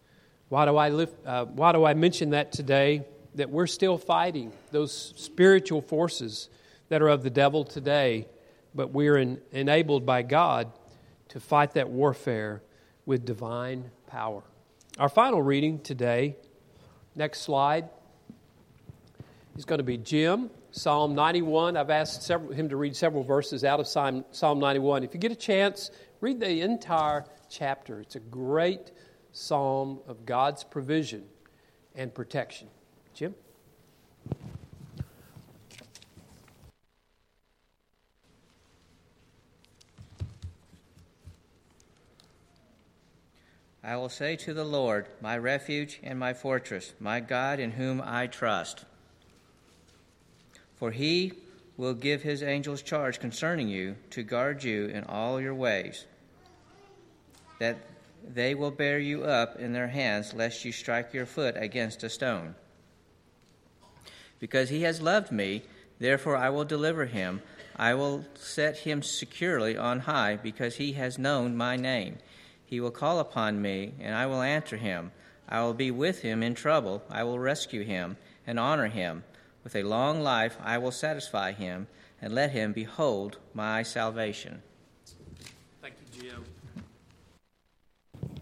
[0.49, 3.05] Why do I lift, uh, why do I mention that today?
[3.35, 6.49] That we're still fighting those spiritual forces
[6.89, 8.27] that are of the devil today,
[8.75, 10.73] but we're in, enabled by God
[11.29, 12.63] to fight that warfare
[13.05, 14.43] with divine power.
[14.99, 16.37] Our final reading today,
[17.15, 17.91] next slide,
[19.57, 21.77] is going to be Jim, Psalm 91.
[21.77, 25.05] I've asked several, him to read several verses out of Psalm, Psalm 91.
[25.05, 25.91] If you get a chance,
[26.23, 28.01] read the entire chapter.
[28.01, 28.93] It's a great
[29.39, 31.23] psalm of God's provision
[31.95, 32.67] and protection.
[33.15, 33.37] Jim?
[43.85, 48.03] I will say to the Lord, my refuge and my fortress, my God in whom
[48.05, 48.85] I trust.
[50.75, 51.33] For he
[51.77, 56.07] will give his angels charge concerning you to guard you in all your ways,
[57.61, 57.79] that
[58.29, 62.11] they will bear you up in their hands, lest you strike your foot against a
[62.11, 62.55] stone.
[64.39, 65.63] Because he has loved me,
[65.99, 67.43] therefore I will deliver him.
[67.77, 72.19] I will set him securely on high, because he has known my name.
[72.65, 75.13] He will call upon me, and I will answer him.
[75.49, 77.03] I will be with him in trouble.
[77.11, 79.25] I will rescue him and honor him.
[79.65, 81.87] With a long life I will satisfy him
[82.21, 84.63] and let him behold my salvation.
[85.81, 86.45] Thank you, Jim.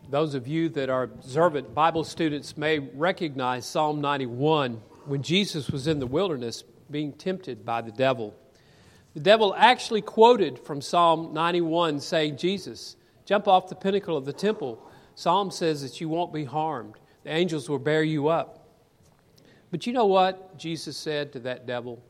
[0.09, 5.87] Those of you that are observant Bible students may recognize Psalm 91 when Jesus was
[5.87, 8.35] in the wilderness being tempted by the devil.
[9.15, 14.33] The devil actually quoted from Psalm 91 saying, Jesus, Jump off the pinnacle of the
[14.33, 14.81] temple.
[15.17, 16.95] Psalm says that you won't be harmed.
[17.25, 18.69] The angels will bear you up.
[19.73, 22.01] But you know what Jesus said to that devil?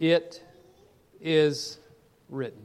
[0.00, 0.42] It
[1.20, 1.78] is
[2.28, 2.62] written.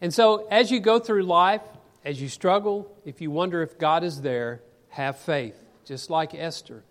[0.00, 1.62] And so, as you go through life,
[2.04, 6.82] as you struggle, if you wonder if God is there, have faith, just like Esther.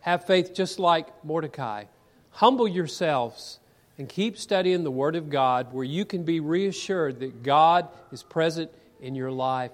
[0.00, 1.84] Have faith, just like Mordecai.
[2.30, 3.58] Humble yourselves
[3.98, 8.22] and keep studying the Word of God where you can be reassured that God is
[8.22, 8.70] present
[9.00, 9.72] in your life.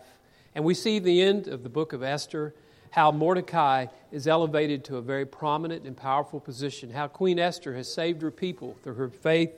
[0.54, 2.54] And we see the end of the book of Esther
[2.90, 7.92] how Mordecai is elevated to a very prominent and powerful position, how Queen Esther has
[7.92, 9.50] saved her people through her faith,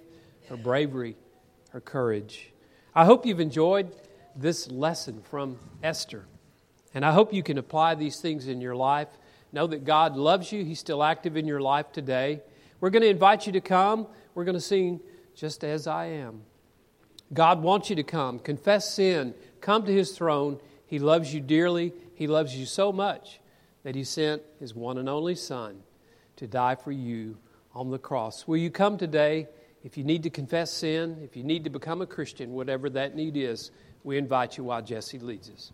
[0.48, 1.16] her bravery,
[1.68, 2.50] her courage.
[2.94, 3.92] I hope you've enjoyed
[4.36, 6.26] this lesson from Esther.
[6.94, 9.08] And I hope you can apply these things in your life.
[9.52, 12.40] Know that God loves you, He's still active in your life today.
[12.80, 14.06] We're going to invite you to come.
[14.34, 15.00] We're going to sing
[15.34, 16.42] Just As I Am.
[17.32, 20.60] God wants you to come, confess sin, come to His throne.
[20.86, 21.92] He loves you dearly.
[22.14, 23.40] He loves you so much
[23.82, 25.80] that He sent His one and only Son
[26.36, 27.38] to die for you
[27.74, 28.46] on the cross.
[28.46, 29.48] Will you come today?
[29.84, 33.14] If you need to confess sin, if you need to become a Christian, whatever that
[33.14, 33.70] need is,
[34.06, 35.72] we invite you while Jesse leads us.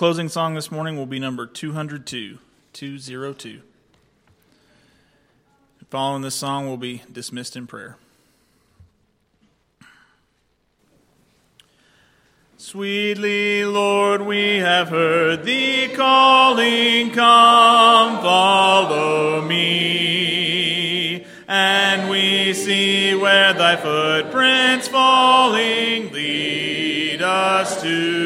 [0.00, 2.38] Closing song this morning will be number 202,
[2.72, 3.60] 202.
[5.90, 7.98] Following this song, we'll be dismissed in prayer.
[12.56, 21.26] Sweetly, Lord, we have heard thee calling, come, follow me.
[21.46, 28.19] And we see where thy footprints falling lead us to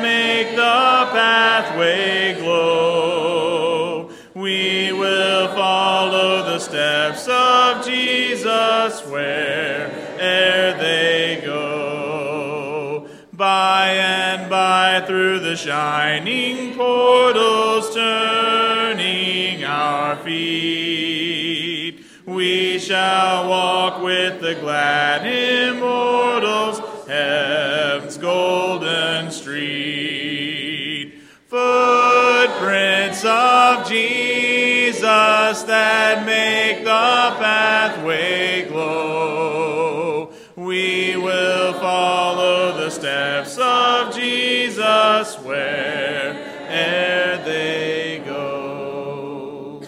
[0.00, 4.10] make the pathway glow.
[4.34, 13.08] We will follow the steps of Jesus where'er they go.
[13.32, 24.54] By and by through the shining portals turning our feet, we shall walk with the
[24.54, 26.11] glad immortals
[36.14, 40.30] that make the pathway glow.
[40.56, 49.82] We will follow the steps of Jesus where'er they go.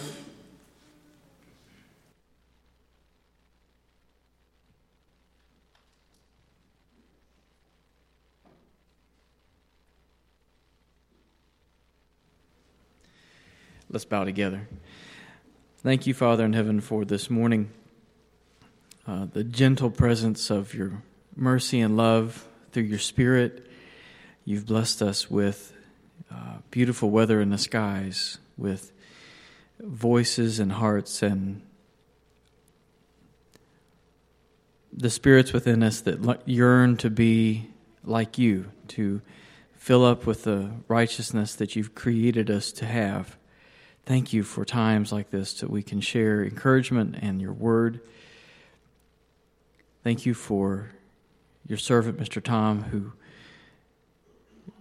[13.90, 14.66] Let's bow together.
[15.84, 17.68] Thank you, Father in heaven, for this morning,
[19.06, 21.02] uh, the gentle presence of your
[21.36, 23.66] mercy and love through your Spirit.
[24.46, 25.74] You've blessed us with
[26.32, 28.92] uh, beautiful weather in the skies, with
[29.78, 31.60] voices and hearts and
[34.90, 37.68] the spirits within us that yearn to be
[38.02, 39.20] like you, to
[39.74, 43.36] fill up with the righteousness that you've created us to have.
[44.06, 48.00] Thank you for times like this that we can share encouragement and your word.
[50.02, 50.90] Thank you for
[51.66, 52.42] your servant, Mr.
[52.42, 53.12] Tom, who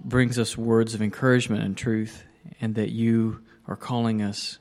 [0.03, 2.25] brings us words of encouragement and truth,
[2.59, 4.59] and that you are calling us.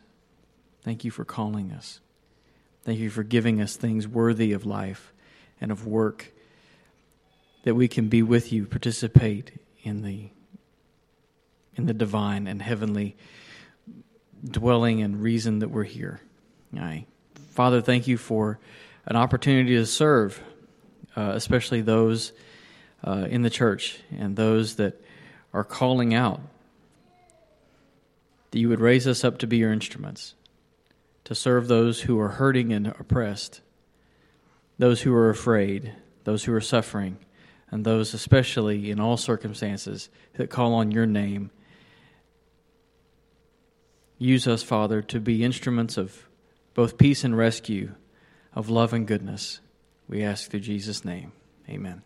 [0.82, 1.98] Thank you for calling us.
[2.84, 5.12] Thank you for giving us things worthy of life
[5.60, 6.32] and of work,
[7.64, 10.30] that we can be with you, participate in the
[11.74, 13.16] in the divine and heavenly
[14.44, 16.20] dwelling and reason that we're here.
[16.76, 17.06] I,
[17.50, 18.58] Father, thank you for
[19.06, 20.42] an opportunity to serve,
[21.16, 22.32] uh, especially those
[23.04, 25.00] uh, in the church and those that
[25.52, 26.40] are calling out.
[28.50, 30.34] That you would raise us up to be your instruments,
[31.24, 33.60] to serve those who are hurting and oppressed,
[34.78, 35.92] those who are afraid,
[36.24, 37.18] those who are suffering,
[37.70, 41.50] and those especially in all circumstances that call on your name
[44.22, 46.28] Use us, Father, to be instruments of
[46.74, 47.96] both peace and rescue,
[48.54, 49.58] of love and goodness.
[50.08, 51.32] We ask through Jesus' name.
[51.68, 52.02] Amen.